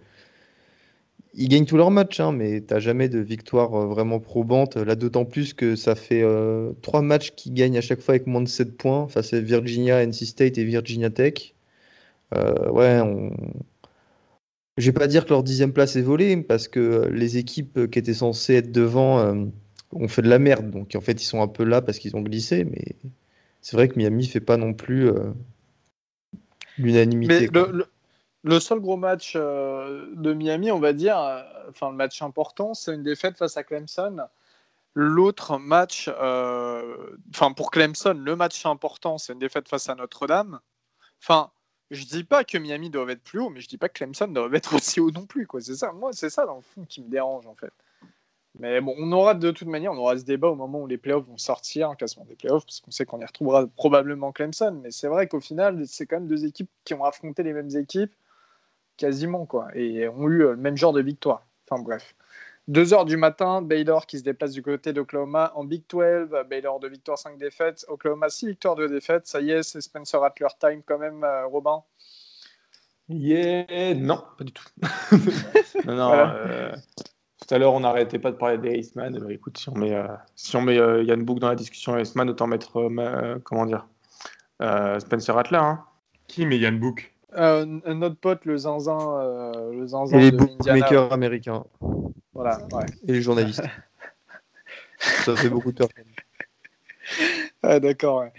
[1.38, 4.76] ils gagnent tous leurs matchs, hein, mais t'as jamais de victoire euh, vraiment probante.
[4.76, 8.26] Là, d'autant plus que ça fait euh, trois matchs qu'ils gagnent à chaque fois avec
[8.26, 9.00] moins de 7 points.
[9.02, 11.54] Enfin, c'est Virginia, NC State et Virginia Tech.
[12.34, 13.30] Euh, ouais, on...
[14.78, 17.88] je vais pas dire que leur dixième place est volée, parce que euh, les équipes
[17.90, 19.44] qui étaient censées être devant euh,
[19.92, 20.70] ont fait de la merde.
[20.70, 22.96] Donc en fait, ils sont un peu là parce qu'ils ont glissé, mais
[23.62, 25.08] c'est vrai que Miami fait pas non plus
[26.78, 27.42] l'unanimité.
[27.42, 27.68] Mais quoi.
[27.70, 27.86] le, le-
[28.44, 32.74] le seul gros match euh, de Miami, on va dire, euh, enfin le match important,
[32.74, 34.18] c'est une défaite face à Clemson.
[34.94, 40.60] L'autre match, euh, enfin pour Clemson, le match important, c'est une défaite face à Notre-Dame.
[41.22, 41.50] Enfin,
[41.90, 44.28] je dis pas que Miami doit être plus haut, mais je dis pas que Clemson
[44.28, 45.46] doit être aussi haut non plus.
[45.46, 45.60] Quoi.
[45.60, 47.72] C'est ça, moi, c'est ça dans le fond qui me dérange en fait.
[48.58, 50.98] Mais bon, on aura de toute manière, on aura ce débat au moment où les
[50.98, 54.80] playoffs vont sortir, un classement des playoffs, parce qu'on sait qu'on y retrouvera probablement Clemson.
[54.82, 57.76] Mais c'est vrai qu'au final, c'est quand même deux équipes qui ont affronté les mêmes
[57.76, 58.12] équipes
[58.98, 61.46] quasiment, quoi, et ont eu euh, le même genre de victoire.
[61.70, 62.14] Enfin bref.
[62.68, 66.28] 2 heures du matin, Baylor qui se déplace du côté d'Oklahoma en Big 12.
[66.50, 67.86] Baylor 2 victoires, 5 défaites.
[67.88, 69.26] Oklahoma 6 victoires, 2 défaites.
[69.26, 71.82] Ça y est, c'est Spencer Rattler time quand même, euh, Robin.
[73.08, 74.68] Yeah, non, pas du tout.
[75.86, 76.08] non, non.
[76.08, 76.34] Voilà.
[76.34, 76.72] euh,
[77.48, 79.14] tout à l'heure, on n'arrêtait pas de parler des Iceman.
[79.16, 81.54] Eh ben, écoute, si on met, euh, si on met euh, Yann Book dans la
[81.54, 83.86] discussion Iceman, autant mettre, euh, comment dire,
[84.60, 85.58] euh, Spencer Rattler.
[85.58, 85.82] Hein.
[86.26, 91.12] Qui met Yann Book Euh, notre pote, le zinzin, euh, le zinzin Et les bookmakers
[91.12, 91.64] américains
[92.32, 92.86] Voilà, ouais.
[93.06, 93.62] et les journalistes.
[94.98, 96.04] Ça fait beaucoup de personnes.
[97.62, 98.32] Ah, d'accord, ouais.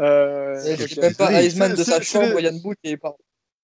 [0.00, 0.80] Euh, Et ok.
[0.80, 3.16] Je suis même pas Heisman de sa chambre, Yann Book et pas-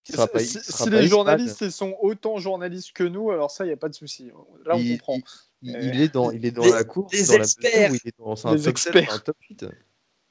[0.03, 3.89] si les journalistes ils sont autant journalistes que nous, alors ça, il n'y a pas
[3.91, 4.33] de souci.
[4.65, 5.19] Là, on il, comprend.
[5.63, 7.91] il- Euh, il est dans, il est dans les- la course, les dans la experts.
[7.91, 9.15] mesure où il est dans c'est un Les top 7, experts.
[9.15, 9.67] un top 8.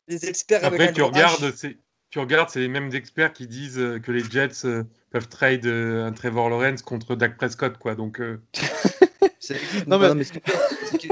[0.07, 1.77] les experts avec Après, un tu regardes, c'est,
[2.09, 5.65] tu regardes, c'est les mêmes experts qui disent euh, que les Jets euh, peuvent trade
[5.65, 7.95] euh, un Trevor Lawrence contre Dak Prescott, quoi.
[7.95, 8.39] Donc, euh,
[9.87, 10.23] Non, mais-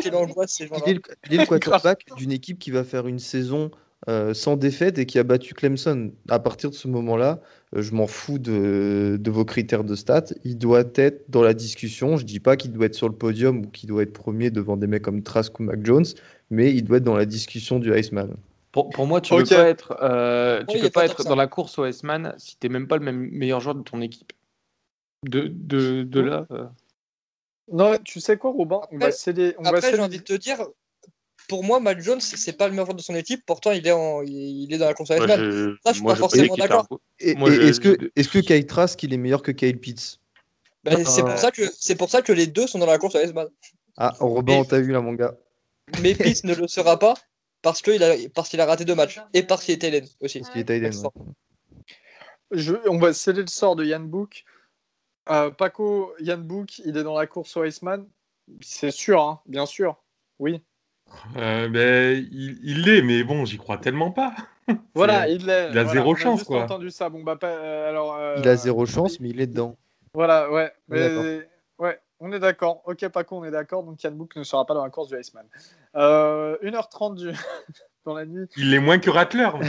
[0.02, 0.84] Quelle angoisse ces il, gens-là.
[0.88, 3.72] est le, il est le quarterback d'une équipe qui va faire une saison
[4.10, 6.12] euh, sans défaite et qui a battu Clemson.
[6.30, 7.42] À partir de ce moment-là,
[7.76, 10.26] euh, je m'en fous de, de vos critères de stats.
[10.44, 12.18] Il doit être dans la discussion.
[12.18, 14.78] Je dis pas qu'il doit être sur le podium ou qu'il doit être premier devant
[14.78, 16.06] des mecs comme Trask ou Mac Jones,
[16.52, 18.36] mais il doit être dans la discussion du Iceman.
[18.72, 19.48] Pour, pour moi, tu Ok.
[19.48, 22.58] peux pas être, euh, tu Oui, peux pas être dans la course au Iceman si
[22.58, 24.34] t'es même pas le même meilleur joueur de ton équipe.
[25.24, 26.46] De, de, de là.
[26.52, 26.66] euh,
[27.72, 28.82] Non, tu sais quoi, Robin?
[28.92, 30.60] On va Après- va Après, j'ai envie de te dire,
[31.48, 33.92] pour moi, Matt Jones, c'est pas le meilleur joueur de son équipe, pourtant il est,
[33.92, 35.40] en, il est dans la course moi, Heisman.
[35.44, 36.88] je- Ça, je suis moi, pas je forcément d'accord.
[37.20, 40.20] je- est-ce que, Kyle Trask il est meilleur que Kyle Pitts?
[40.84, 42.98] Ben, c'est Euh, pour ça que c'est pour ça que les deux sont dans la
[42.98, 43.48] course à Heisman.
[43.98, 45.36] Ah, Robin, on t'a vu là, mon gars.
[46.02, 47.16] Mais Pitts ne le sera pas
[47.62, 50.40] parce qu'il a, parce qu'il a raté deux matchs et parce qu'il était Hélène aussi.
[50.40, 51.12] Parce qu'il est ouais.
[52.52, 54.46] Je- on va sceller le sort de Yann Book.
[55.30, 58.08] Euh, Paco, Yann Book, il est dans la course au Iceman.
[58.62, 59.98] C'est sûr, hein, bien sûr.
[60.40, 60.62] Oui.
[61.36, 64.34] euh, ben, il, il l'est, mais bon, j'y crois tellement pas.
[64.96, 65.70] Voilà, il l'est.
[65.72, 66.64] il a Voilà, zéro on chance, juste quoi.
[66.64, 67.10] entendu ça.
[67.10, 69.78] Bon, bah, pas, euh, alors, euh, Il a zéro chance, mais il est dedans.
[70.14, 70.66] Voilà, ouais.
[70.66, 70.72] Est.
[70.90, 71.48] Mais-
[71.80, 72.82] ouais, on est d'accord.
[72.86, 73.84] Ok, Paco, on est d'accord.
[73.84, 75.46] Donc Yann Book ne sera pas dans la course du Iceman.
[75.96, 77.32] Euh, 1h30 du...
[78.06, 78.48] dans la nuit.
[78.58, 79.50] Il l'est moins que Rattler.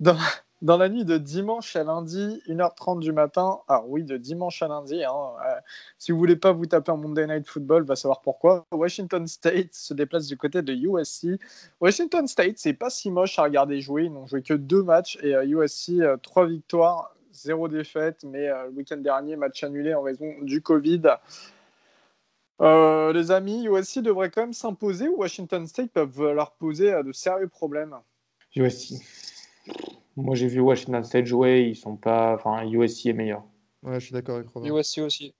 [0.00, 0.16] Dans,
[0.60, 3.60] dans la nuit de dimanche à lundi, 1h30 du matin.
[3.68, 5.04] Ah oui, de dimanche à lundi.
[5.04, 5.60] hein, euh,
[5.98, 8.64] si vous voulez pas vous taper un Monday Night Football, va savoir pourquoi.
[8.72, 11.38] Washington State se déplace du côté de USC.
[11.80, 14.04] Washington State, c'est pas si moche à regarder jouer.
[14.04, 18.24] Ils n'ont joué que deux matchs et euh, USC, euh, trois victoires, zéro défaite.
[18.24, 21.02] Mais euh, le week-end dernier, match annulé en raison du Covid.
[22.60, 27.02] Euh, les amis, USC devrait quand même s'imposer ou Washington State peuvent leur poser euh,
[27.02, 27.96] de sérieux problèmes?
[28.54, 28.94] USC.
[30.16, 32.34] Moi, j'ai vu Washington State jouer, ils sont pas.
[32.34, 33.42] Enfin, USC est meilleur.
[33.82, 34.76] Ouais, je suis d'accord avec Robin.
[34.76, 35.34] USC aussi.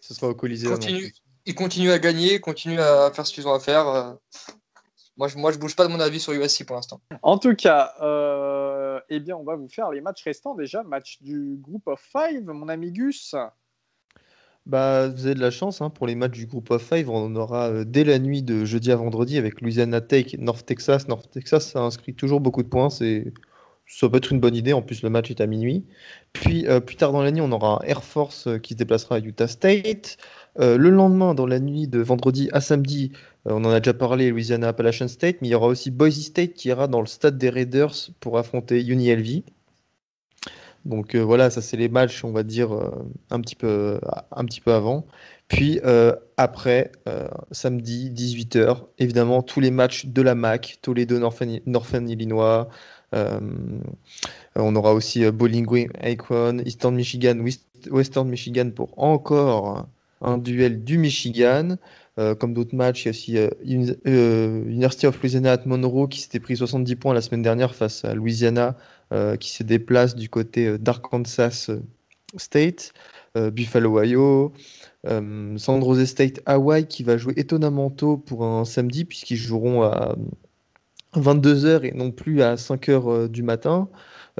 [0.00, 1.12] Ce sera au Continue.
[1.44, 4.16] Ils continuent à gagner, continuent à faire ce qu'ils ont à faire.
[5.16, 7.00] Moi, je, moi, je bouge pas de mon avis sur USC pour l'instant.
[7.22, 8.51] En tout cas, euh,
[9.14, 10.82] eh bien, on va vous faire les matchs restants déjà.
[10.82, 13.34] Match du groupe of five, mon ami Gus.
[14.64, 17.10] Bah, vous avez de la chance hein, pour les matchs du groupe of five.
[17.10, 20.64] On en aura euh, dès la nuit de jeudi à vendredi avec Louisiana Tech, North
[20.64, 21.08] Texas.
[21.08, 22.88] North Texas, ça inscrit toujours beaucoup de points.
[22.88, 23.32] C'est,
[23.86, 24.72] ça peut être une bonne idée.
[24.72, 25.84] En plus, le match est à minuit.
[26.32, 29.16] Puis, euh, plus tard dans la nuit, on aura Air Force euh, qui se déplacera
[29.16, 30.16] à Utah State.
[30.60, 33.12] Euh, le lendemain, dans la nuit de vendredi à samedi,
[33.44, 36.54] on en a déjà parlé, Louisiana Appalachian State, mais il y aura aussi Boise State
[36.54, 39.42] qui ira dans le stade des Raiders pour affronter UNLV.
[40.84, 42.72] Donc voilà, ça c'est les matchs, on va dire,
[43.30, 44.00] un, petit peu,
[44.32, 45.06] un petit peu avant.
[45.48, 45.80] Puis
[46.36, 46.92] après,
[47.50, 52.68] samedi, 18h, évidemment, tous les matchs de la MAC, les deux Northern, Illinois.
[53.12, 55.90] On aura aussi Bowling Green,
[56.64, 57.44] Eastern Michigan,
[57.90, 59.86] Western Michigan pour encore
[60.22, 61.76] un duel du Michigan.
[62.18, 66.08] Euh, comme d'autres matchs, il y a aussi euh, euh, University of Louisiana at Monroe
[66.08, 68.76] qui s'était pris 70 points la semaine dernière face à Louisiana,
[69.40, 71.70] qui se déplace du côté d'Arkansas
[72.38, 72.94] State,
[73.34, 74.54] Buffalo, Ohio.
[75.04, 80.16] San Jose State Hawaii qui va jouer étonnamment tôt pour un samedi puisqu'ils joueront à
[81.14, 83.88] 22h et non plus à 5h du matin.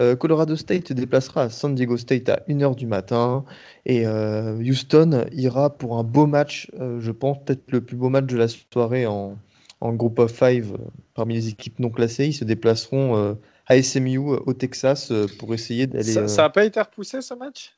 [0.01, 3.45] Euh, Colorado State déplacera à San Diego State à 1h du matin.
[3.85, 8.09] Et euh, Houston ira pour un beau match, euh, je pense peut-être le plus beau
[8.09, 9.37] match de la soirée en,
[9.81, 10.77] en Group of Five
[11.14, 12.27] parmi les équipes non classées.
[12.27, 16.05] Ils se déplaceront à SMU au Texas pour essayer d'aller.
[16.05, 17.73] Ça n'a pas été repoussé ce match?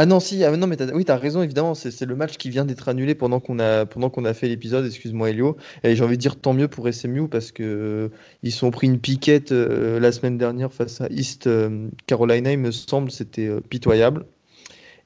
[0.00, 2.50] Ah non, si, ah, non, mais oui, tu as raison, évidemment, c'est le match qui
[2.50, 5.56] vient d'être annulé pendant qu'on a, a fait l'épisode, excuse-moi Elio.
[5.82, 8.08] Et j'ai envie de dire tant mieux pour SMU parce que euh,
[8.44, 12.70] ils pris une piquette euh, la semaine dernière face à East euh, Carolina, il me
[12.70, 14.24] semble, c'était pitoyable.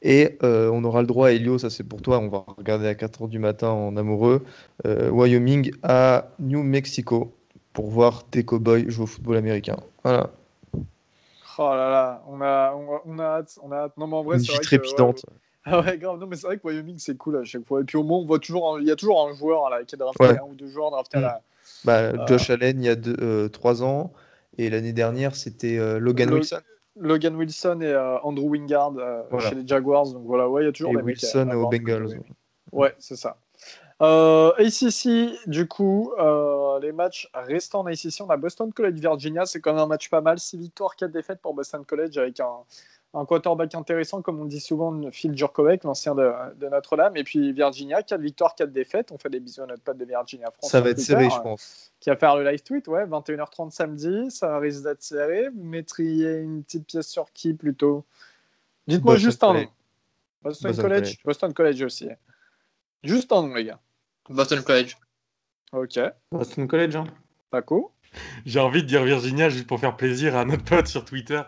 [0.02, 3.30] Et on aura le droit, Elio, ça c'est pour toi, on va regarder à 4h
[3.30, 4.44] du matin en amoureux,
[4.84, 7.34] Wyoming à New Mexico
[7.72, 9.76] pour voir tes cowboys jouer au football américain.
[10.04, 10.30] Voilà.
[11.62, 13.96] Oh là là, on a, on a, hâte, on a hâte.
[13.96, 15.24] Non, mais en vrai, c'est trépidante.
[15.64, 16.18] ah ouais, grave.
[16.18, 17.80] Non, mais c'est vrai que Wyoming, c'est cool à chaque fois.
[17.80, 19.94] Et puis au moins, on voit toujours, il y a toujours un joueur là, qui
[19.94, 21.24] est drafté, un ou deux joueurs draftés à mm.
[21.24, 21.42] la.
[21.84, 24.12] Bah, euh, Josh Allen, il y a deux, euh, trois ans.
[24.58, 26.60] Et l'année dernière, c'était euh, Logan Wilson.
[27.00, 28.94] Logan Wilson et Andrew Wingard
[29.40, 30.06] chez les Jaguars.
[30.12, 32.20] Donc voilà, ouais, il y a toujours et Wilson aux Bengals.
[32.70, 33.36] Ouais, c'est ça.
[34.02, 39.46] Euh, ACC, du coup, euh, les matchs restants en ACC, on a Boston College Virginia,
[39.46, 40.40] c'est quand même un match pas mal.
[40.40, 42.64] 6 victoires, 4 défaites pour Boston College avec un,
[43.14, 46.32] un quarterback intéressant, comme on dit souvent, Phil Jurkovec, l'ancien de,
[46.68, 47.16] Notre-Dame.
[47.16, 49.12] Et puis Virginia, 4 victoires, 4 défaites.
[49.12, 50.70] On fait des bisous à notre pote de Virginia France.
[50.72, 51.92] Ça va être serré, je pense.
[52.00, 54.32] Qui va faire le live tweet, ouais, 21h30 samedi.
[54.32, 55.48] Ça risque d'être serré.
[55.50, 58.04] Vous mettriez une petite pièce sur qui plutôt?
[58.88, 59.66] Dites-moi juste un nom.
[60.42, 61.18] Boston, College.
[61.24, 62.08] Boston College aussi.
[63.04, 63.78] Juste un nom, les gars.
[64.32, 64.96] Boston College.
[65.72, 65.98] Ok.
[66.30, 67.04] Boston College, hein.
[67.50, 67.92] Paco
[68.46, 71.42] J'ai envie de dire Virginia juste pour faire plaisir à notre pote sur Twitter.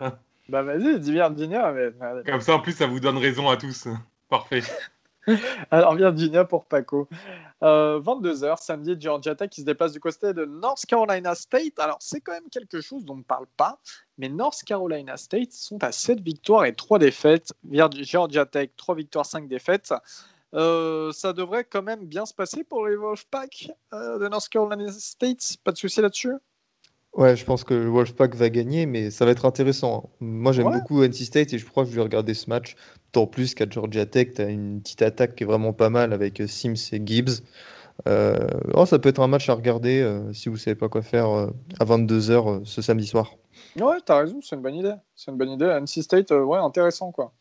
[0.49, 1.71] Bah vas-y, dis Virginia.
[1.71, 1.91] Mais...
[2.25, 3.87] Comme ça, en plus, ça vous donne raison à tous.
[4.29, 4.63] Parfait.
[5.71, 7.07] Alors Virginia pour Paco.
[7.61, 11.79] 22h, euh, samedi, Georgia Tech qui se déplace du côté de North Carolina State.
[11.79, 13.79] Alors c'est quand même quelque chose dont on ne parle pas,
[14.17, 17.53] mais North Carolina State sont à 7 victoires et 3 défaites.
[17.71, 19.93] Georgia Tech, 3 victoires, 5 défaites.
[20.55, 24.91] Euh, ça devrait quand même bien se passer pour les Wolfpack euh, de North Carolina
[24.91, 25.57] State.
[25.63, 26.33] Pas de souci là-dessus?
[27.13, 30.09] Ouais, je pense que le Wolfpack va gagner, mais ça va être intéressant.
[30.19, 32.75] Moi, j'aime beaucoup NC State et je crois que je vais regarder ce match.
[33.11, 36.11] Tant plus qu'à Georgia Tech, tu as une petite attaque qui est vraiment pas mal
[36.11, 37.41] avec euh, Sims et Gibbs.
[38.05, 41.85] oh, ça peut être un match à regarder si vous savez pas quoi faire à
[41.85, 43.31] 22h ce samedi soir.
[43.79, 44.95] Ouais, t'as raison, c'est une bonne idée.
[45.15, 45.65] C'est une bonne idée.
[45.65, 47.31] NC State, ouais, intéressant quoi.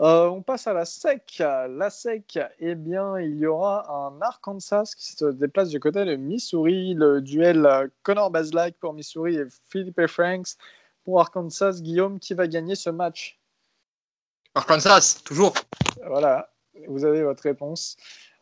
[0.00, 1.38] Euh, on passe à la SEC.
[1.38, 6.16] La SEC, eh bien, il y aura un Arkansas qui se déplace du côté de
[6.16, 6.94] Missouri.
[6.94, 10.56] Le duel euh, Connor Baslack pour Missouri et Philippe Franks
[11.04, 11.80] pour Arkansas.
[11.80, 13.38] Guillaume, qui va gagner ce match?
[14.54, 15.54] Arkansas, toujours.
[16.06, 16.52] Voilà,
[16.88, 17.96] vous avez votre réponse.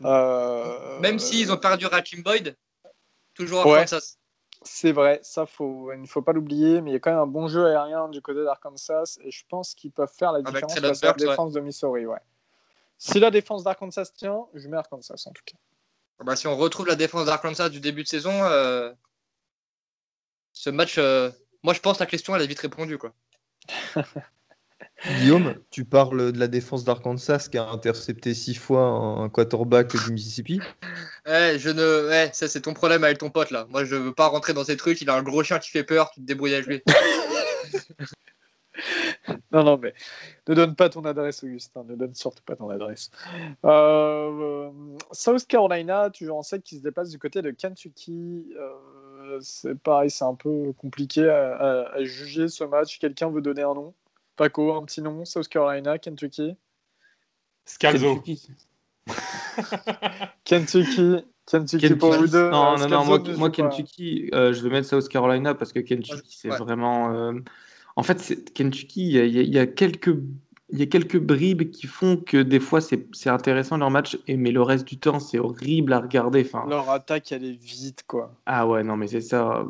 [0.05, 2.57] Euh, Même s'ils ont perdu Rakim Boyd,
[3.35, 4.17] toujours Arkansas.
[4.65, 7.21] C'est vrai, ça faut, il ne faut pas l'oublier, mais il y a quand même
[7.21, 10.77] un bon jeu aérien du côté d'Arkansas et je pense qu'ils peuvent faire la différence
[10.77, 12.07] avec la défense de Missouri.
[12.07, 12.21] Ouais.
[12.99, 15.57] Si la défense d'Arkansas tient, je mets Arkansas en tout cas.
[16.21, 18.93] Ah bah, si on retrouve la défense d'Arkansas du début de saison, euh,
[20.53, 21.31] ce match, euh,
[21.63, 22.99] moi je pense que la question elle est vite répondue.
[22.99, 23.13] Quoi.
[25.19, 30.13] Guillaume, tu parles de la défense d'Arkansas qui a intercepté six fois un quarterback du
[30.13, 30.61] Mississippi.
[31.27, 33.67] Ouais, je ne, ouais, ça c'est ton problème avec ton pote là.
[33.71, 35.01] Moi, je veux pas rentrer dans ces trucs.
[35.01, 36.11] Il a un gros chien qui fait peur.
[36.13, 36.83] Tu te débrouilles avec lui.
[39.53, 39.93] non, non, mais
[40.49, 41.83] ne donne pas ton adresse, Augustin.
[41.85, 43.11] Ne donne surtout pas ton adresse.
[43.65, 44.71] Euh,
[45.11, 48.53] South Carolina, toujours en sec, qui se déplace du côté de Kentucky.
[48.57, 53.01] Euh, c'est pareil, c'est un peu compliqué à juger ce match.
[53.01, 53.95] Quelqu'un veut donner un nom?
[54.37, 56.57] Paco, un petit nom, South Carolina, Kentucky.
[57.65, 58.17] Scalzo.
[58.17, 58.51] Kentucky.
[61.47, 61.95] Kentucky.
[61.97, 62.51] pour vous deux.
[62.51, 66.49] Non, non, non, moi, Kentucky, euh, je vais mettre South Carolina parce que Kentucky, c'est
[66.49, 67.15] vraiment.
[67.15, 67.33] Euh,
[67.97, 70.15] en fait, Kentucky, il y, a quelques.
[70.73, 74.37] Il y a quelques bribes qui font que des fois c'est intéressant leur match, et,
[74.37, 76.43] mais le reste du temps c'est horrible à regarder.
[76.47, 78.35] Enfin, leur attaque elle est vite quoi.
[78.47, 79.67] Ah ouais, non mais c'est ça.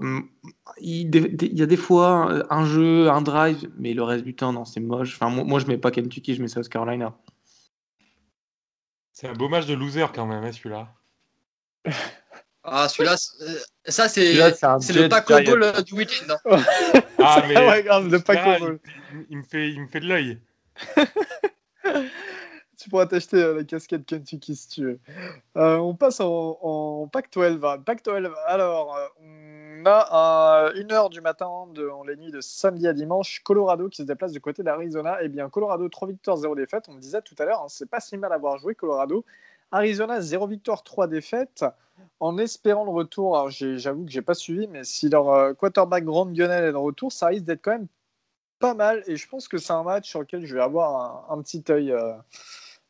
[0.78, 4.64] Il, y a des fois un jeu, un drive, mais le reste du temps non,
[4.64, 5.14] c'est moche.
[5.16, 7.14] Enfin, moi, moi, je mets pas Kentucky, je mets South Carolina.
[9.12, 10.88] C'est un beau match de loser quand même, hein, celui-là.
[12.64, 16.36] Ah, celui-là, euh, ça c'est le Paco Ball euh, du week-end.
[16.44, 16.62] Hein.
[17.18, 18.78] ah, mais ouais, grave, le Paco Ball.
[19.30, 20.38] Il, me fait, il me fait de l'œil.
[22.76, 25.00] tu pourras t'acheter euh, la casquette Kentucky si tu veux.
[25.54, 27.82] on passe en, en Pac-12.
[27.84, 33.42] Pac-12, alors, on a à 1h du matin, en les nuits de samedi à dimanche,
[33.44, 35.18] Colorado qui se déplace du côté d'Arizona.
[35.22, 36.84] Eh bien, Colorado, 3 victoires, 0 défaites.
[36.88, 39.24] On me disait tout à l'heure, hein, c'est pas si mal à avoir joué Colorado.
[39.70, 41.64] Arizona, 0 victoire, 3 défaites.
[42.20, 46.04] En espérant le retour, alors j'avoue que j'ai pas suivi, mais si leur euh, quarterback
[46.04, 47.86] Grand Gunnell est de retour, ça risque d'être quand même
[48.62, 49.02] pas mal.
[49.06, 51.92] Et je pense que c'est un match sur lequel je vais avoir un, petit œil
[51.92, 52.12] euh,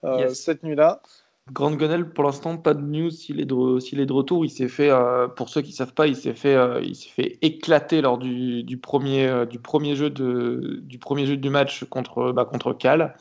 [0.04, 1.02] euh, cette nuit-là.
[1.50, 4.44] Grand Gunnell, pour l'instant, pas de news s'il est, de, s'il est de retour.
[4.44, 4.90] Il s'est fait,
[5.34, 8.62] pour ceux qui ne savent pas, il s'est fait, il s'est fait éclater lors du,
[8.62, 13.16] du premier, du, premier jeu de, du premier jeu du match contre, bah, contre Cal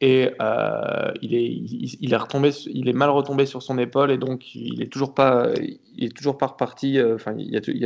[0.00, 4.18] et euh, il, est, il, est retombé, il est mal retombé sur son épaule et
[4.18, 5.48] donc il est toujours pas,
[5.96, 6.98] il est toujours pas reparti.
[6.98, 7.84] Euh, enfin, il, il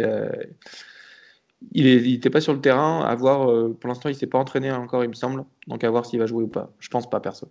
[1.74, 3.04] n'était pas sur le terrain.
[3.04, 5.44] À voir, euh, pour l'instant, il s'est pas entraîné encore, il me semble.
[5.66, 6.70] Donc à voir s'il va jouer ou pas.
[6.78, 7.48] Je pense pas, perso.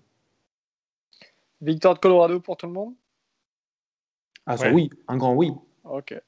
[1.62, 2.94] Victoire de Colorado pour tout le monde?
[4.46, 5.52] Ah, ça oui, un grand oui.
[5.84, 6.20] Ok.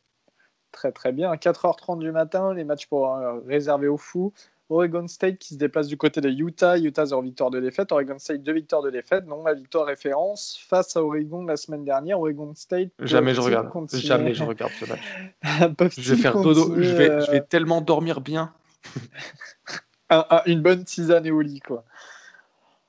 [0.71, 1.34] Très très bien.
[1.34, 4.34] 4h30 du matin, les matchs pour réservés aux fous.
[4.70, 6.78] Oregon State qui se déplace du côté de Utah.
[6.78, 7.91] Utah, zéro victoire de défaite.
[7.91, 9.26] Oregon State, deux victoires de défaite.
[9.26, 12.20] Non, la victoire référence face à Oregon la semaine dernière.
[12.20, 12.91] Oregon State.
[12.99, 13.72] Jamais je regarde.
[13.93, 15.01] Jamais je regarde ce match.
[15.97, 16.76] je vais faire dodo.
[16.76, 18.53] Je vais, je vais tellement dormir bien.
[20.45, 21.84] une bonne tisane et au lit, quoi.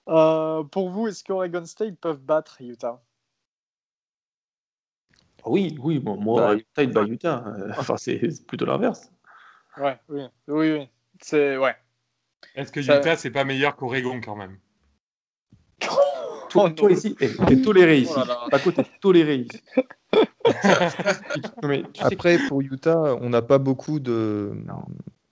[0.09, 3.01] Euh, pour vous, est-ce qu'Oregon State peuvent battre Utah?
[5.47, 5.99] Oui, oui.
[5.99, 7.45] Bon, moi, bah, State bat Utah.
[7.79, 9.11] Enfin, c'est plutôt l'inverse.
[9.79, 10.89] Ouais, oui, oui, oui.
[11.23, 11.75] C'est ouais.
[12.55, 14.59] Est-ce que Utah c'est pas meilleur qu'Oregon quand même?
[16.51, 18.19] Toi, oh, toi, ici, t'es toléré ici.
[18.51, 19.63] Pas côté toléré ici.
[22.01, 24.53] Après, pour Utah, on n'a pas beaucoup de,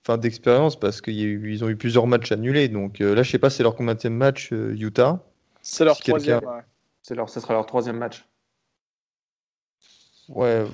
[0.04, 2.68] enfin, d'expérience parce qu'ils ont eu plusieurs matchs annulés.
[2.68, 5.24] Donc euh, là, je sais pas, c'est leur combien de match euh, Utah
[5.60, 6.40] C'est leur troisième.
[7.02, 8.24] C'est leur, ça sera leur troisième match.
[10.28, 10.64] Ouais.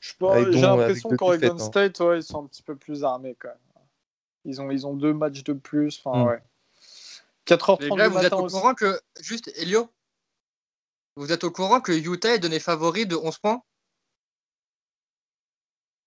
[0.00, 1.58] J'ai l'impression qu'Oregon hein.
[1.58, 3.56] State, ouais, ils sont un petit peu plus armés quand même.
[4.44, 6.00] Ils ont, ils ont deux matchs de plus.
[6.04, 6.26] Enfin, mm.
[6.26, 6.42] ouais.
[7.46, 9.90] 4h30 vous êtes au courant que, juste, Elio,
[11.16, 13.62] vous êtes au courant que Utah est donné favori de 11 points?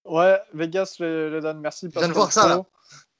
[0.05, 1.89] Ouais, Vegas le, donne, merci.
[1.93, 2.65] Je viens de voir ça, là.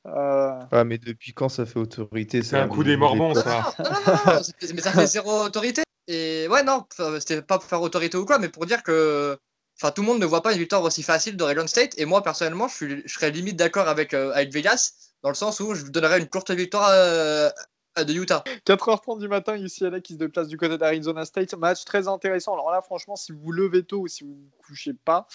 [0.08, 0.66] Euh...
[0.72, 3.74] Ah, mais depuis quand ça fait autorité C'est un coup des Mormons, ça.
[3.78, 4.42] Non, non, non,
[4.74, 5.84] mais ça fait zéro autorité.
[6.08, 6.86] Et ouais, non,
[7.20, 9.38] c'était pas pour faire autorité ou quoi, mais pour dire que
[9.80, 11.94] Enfin, tout le monde ne voit pas une victoire aussi facile d'Oregon State.
[11.98, 14.94] Et moi, personnellement, je, je serais limite d'accord avec, euh, avec Vegas,
[15.24, 17.50] dans le sens où je donnerais une courte victoire euh,
[17.96, 18.44] à, de Utah.
[18.66, 21.54] 4h30 du matin, UCLA qui se déplace du côté d'Arizona State.
[21.56, 22.54] Match très intéressant.
[22.54, 25.28] Alors là, franchement, si vous levez tôt ou si vous ne couchez pas,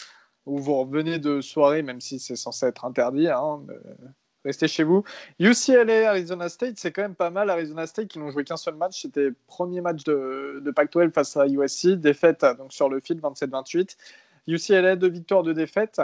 [0.46, 3.62] ou vous revenez de soirée, même si c'est censé être interdit, hein,
[4.44, 5.04] restez chez vous.
[5.38, 7.50] UCLA, Arizona State, c'est quand même pas mal.
[7.50, 11.36] Arizona State qui n'ont joué qu'un seul match, c'était premier match de, de Pac-12 face
[11.36, 13.96] à USC, défaite donc sur le fil 27-28.
[14.47, 16.01] UCLA, deux victoires, deux défaites.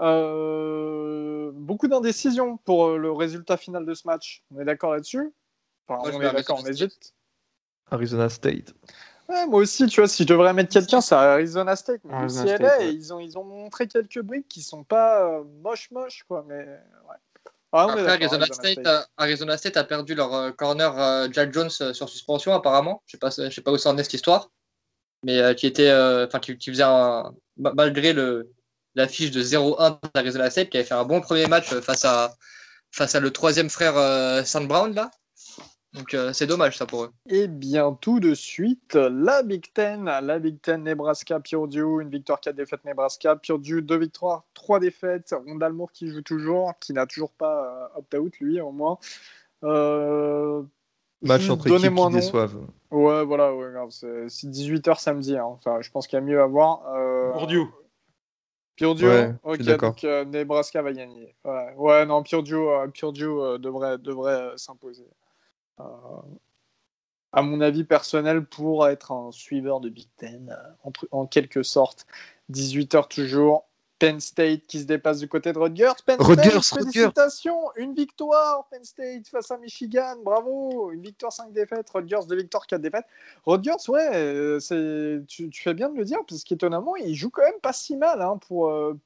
[0.00, 4.42] Euh, beaucoup d'indécision pour euh, le résultat final de ce match.
[4.54, 5.32] On est d'accord là-dessus?
[5.88, 7.14] On est d'accord, on hésite.
[7.90, 8.72] Arizona State.
[9.28, 12.00] moi aussi, tu vois, si je devrais mettre quelqu'un, c'est Arizona State.
[12.04, 16.44] UCLA, ils, ont, ils ont montré quelques briques qui sont pas euh, moches, moches, quoi.
[16.48, 17.16] Mais ouais.
[17.72, 22.52] Ah, Après, Arizona, State, A, Arizona, State, a perdu leur corner Jack Jones sur suspension,
[22.52, 23.02] apparemment.
[23.06, 24.50] Je ne sais, sais, pas où ça en est cette histoire.
[25.24, 28.50] Mais qui était, enfin, qui, qui, faisait un, malgré le,
[28.94, 32.34] la fiche de 0-1 d'Arizona State, qui avait fait un bon premier match face à,
[32.90, 35.10] face à le troisième frère euh, Sand Brown, là.
[35.94, 37.10] Donc euh, c'est dommage ça pour eux.
[37.28, 42.40] Et bien tout de suite, la Big Ten, la Big Ten Nebraska, Purdue, une victoire,
[42.40, 47.32] 4 défaites Nebraska, Purdue, 2 victoires, 3 défaites, Rondalmour qui joue toujours, qui n'a toujours
[47.32, 48.98] pas euh, opt-out lui au moins.
[51.22, 52.56] Match entre équipes qui déçoivent.
[52.90, 55.36] Ouais, voilà, ouais, c'est 18h samedi.
[55.36, 55.44] Hein.
[55.44, 56.82] Enfin, je pense qu'il y a mieux à voir.
[56.94, 57.32] Euh...
[57.32, 57.66] Purdue.
[58.76, 59.06] Purdue,
[59.44, 61.34] ok, donc euh, Nebraska va gagner.
[61.44, 65.06] Ouais, ouais non, Purdue, euh, euh, devrait, devrait s'imposer.
[65.78, 72.06] à mon avis personnel, pour être un suiveur de Big Ten, en, en quelque sorte,
[72.50, 73.68] 18h toujours,
[74.02, 75.92] Penn State qui se dépasse du côté de Rutgers.
[76.04, 81.88] Penn State, félicitations, une victoire Penn State face à Michigan, bravo, une victoire 5 défaites,
[81.88, 83.04] Rutgers 2 victoires 4 défaites.
[83.46, 87.60] Rutgers, ouais, euh, tu, fais bien de le dire parce qu'étonnamment, ils jouent quand même
[87.62, 88.98] pas si mal hein, pour, euh,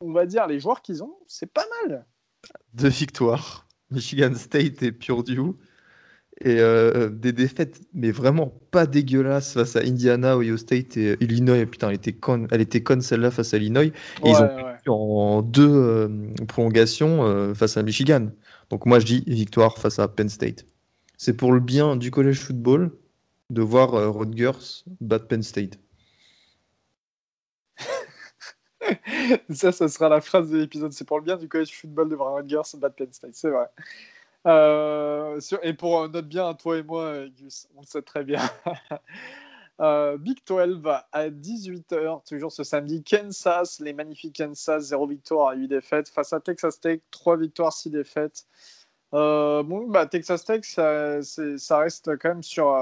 [0.00, 2.06] on va dire, les joueurs qu'ils ont, c'est pas mal.
[2.72, 5.58] Deux victoires, Michigan State et Purdue
[6.40, 11.66] et euh, des défaites, mais vraiment pas dégueulasses face à Indiana, Ohio State et Illinois.
[11.66, 13.86] Putain, elle était conne, elle était conne celle-là face à Illinois.
[13.86, 13.92] Et
[14.24, 16.08] ils ont perdu en deux euh,
[16.46, 18.28] prolongations euh, face à Michigan.
[18.70, 20.64] Donc moi je dis victoire face à Penn State.
[21.16, 22.92] C'est pour le bien du collège football
[23.50, 25.80] de voir Rutgers battre Penn State.
[29.50, 30.92] ça, ça sera la phrase de l'épisode.
[30.92, 33.34] C'est pour le bien du collège football de voir Rutgers battre Penn State.
[33.34, 33.66] C'est vrai.
[34.46, 38.40] Euh, et pour notre bien, toi et moi, Gus, on le sait très bien.
[39.80, 40.82] Euh, Big 12
[41.12, 43.04] à 18h, toujours ce samedi.
[43.04, 46.08] Kansas, les magnifiques Kansas, 0 victoire à 8 défaites.
[46.08, 48.44] Face à Texas Tech, 3 victoires, 6 défaites.
[49.14, 52.76] Euh, bon, bah, Texas Tech, ça, ça, reste quand même sur,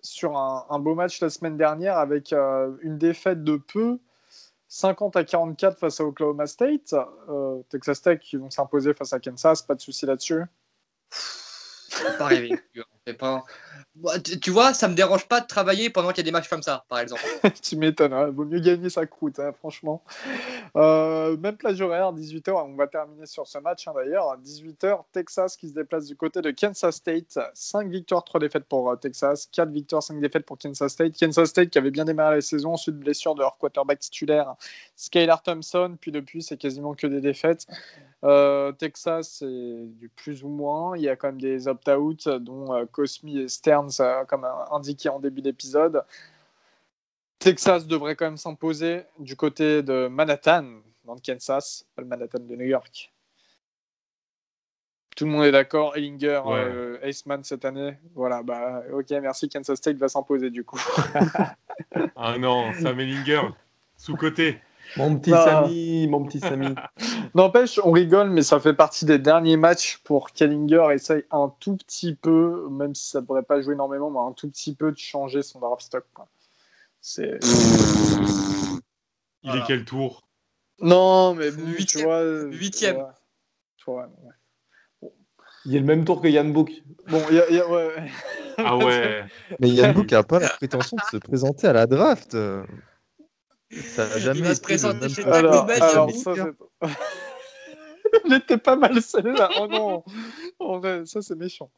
[0.00, 4.00] sur un, un, beau match la semaine dernière avec une défaite de peu.
[4.74, 6.94] 50 à 44 face à Oklahoma State.
[7.68, 10.44] Texas Tech qui vont s'imposer face à Kansas, pas de souci là-dessus.
[13.18, 13.44] Pas...
[14.40, 16.62] Tu vois, ça me dérange pas de travailler pendant qu'il y a des matchs comme
[16.62, 17.22] ça, par exemple.
[17.62, 18.30] tu m'étonnes, hein.
[18.30, 20.02] vaut mieux gagner sa croûte, hein, franchement.
[20.76, 24.36] Euh, même plage horaire, 18h, on va terminer sur ce match hein, d'ailleurs.
[24.44, 27.38] 18h, Texas qui se déplace du côté de Kansas State.
[27.54, 31.18] 5 victoires, 3 défaites pour euh, Texas, 4 victoires, 5 défaites pour Kansas State.
[31.18, 34.54] Kansas State qui avait bien démarré la saison, ensuite blessure de leur quarterback titulaire,
[34.96, 37.66] Skylar Thompson, puis depuis, c'est quasiment que des défaites.
[38.24, 40.96] Euh, Texas, c'est du plus ou moins.
[40.96, 45.08] Il y a quand même des opt-out, dont euh, Cosmi et Stearns, euh, comme indiqué
[45.08, 46.04] en début d'épisode.
[47.38, 50.64] Texas devrait quand même s'imposer du côté de Manhattan,
[51.04, 53.12] dans le Kansas, pas le Manhattan de New York.
[55.16, 55.96] Tout le monde est d'accord.
[55.96, 56.40] Ellinger,
[57.02, 57.98] Aceman cette année.
[58.14, 59.48] Voilà, bah, ok, merci.
[59.48, 60.80] Kansas State va s'imposer du coup.
[62.16, 63.42] ah non, Sam Ellinger,
[63.96, 64.60] sous-côté.
[64.96, 65.44] Mon petit bah.
[65.44, 66.74] Samy, mon petit Samy.
[67.34, 70.88] N'empêche, on rigole, mais ça fait partie des derniers matchs pour Kellinger.
[70.92, 74.32] Essaye un tout petit peu, même si ça ne devrait pas jouer énormément, mais un
[74.32, 76.04] tout petit peu de changer son draft stock.
[77.00, 77.38] C'est.
[79.42, 80.22] Il est quel tour?
[80.80, 82.50] Non, mais huitième.
[82.52, 83.06] Huitième.
[85.64, 86.70] Il est le même tour que Yann Book.
[87.08, 88.10] Bon, il y a, ouais.
[88.58, 89.24] Ah ouais.
[89.60, 92.36] mais Yann Book n'a pas la prétention de se présenter à la draft.
[93.72, 96.34] Ça jamais il se présenter chez alors, alors, ça,
[98.24, 99.48] Elle était pas mal celle-là.
[99.60, 100.04] Oh non,
[100.58, 101.70] oh, ça c'est méchant.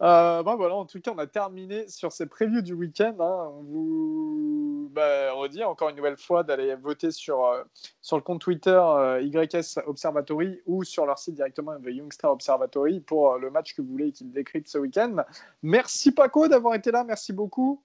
[0.00, 3.16] Euh, bah, voilà, en tout cas, on a terminé sur ces previews du week-end.
[3.18, 3.50] Hein.
[3.52, 7.64] On vous bah, redit encore une nouvelle fois d'aller voter sur, euh,
[8.00, 13.00] sur le compte Twitter euh, YS Observatory ou sur leur site directement The Youngstar Observatory
[13.00, 15.16] pour le match que vous voulez qu'ils décryptent ce week-end.
[15.62, 17.82] Merci Paco d'avoir été là, merci beaucoup.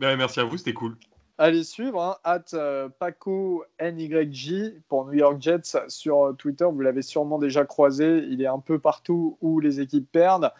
[0.00, 0.96] Ben, merci à vous, c'était cool.
[1.38, 3.62] Allez suivre, hein, at euh, Paco
[4.88, 6.64] pour New York Jets sur Twitter.
[6.64, 8.24] Vous l'avez sûrement déjà croisé.
[8.30, 10.50] Il est un peu partout où les équipes perdent.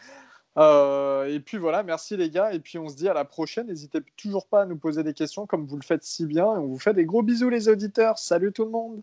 [0.59, 2.53] Euh, et puis voilà, merci les gars.
[2.53, 3.69] Et puis on se dit à la prochaine.
[3.69, 6.45] N'hésitez toujours pas à nous poser des questions comme vous le faites si bien.
[6.55, 8.19] Et on vous fait des gros bisous les auditeurs.
[8.19, 9.03] Salut tout le monde.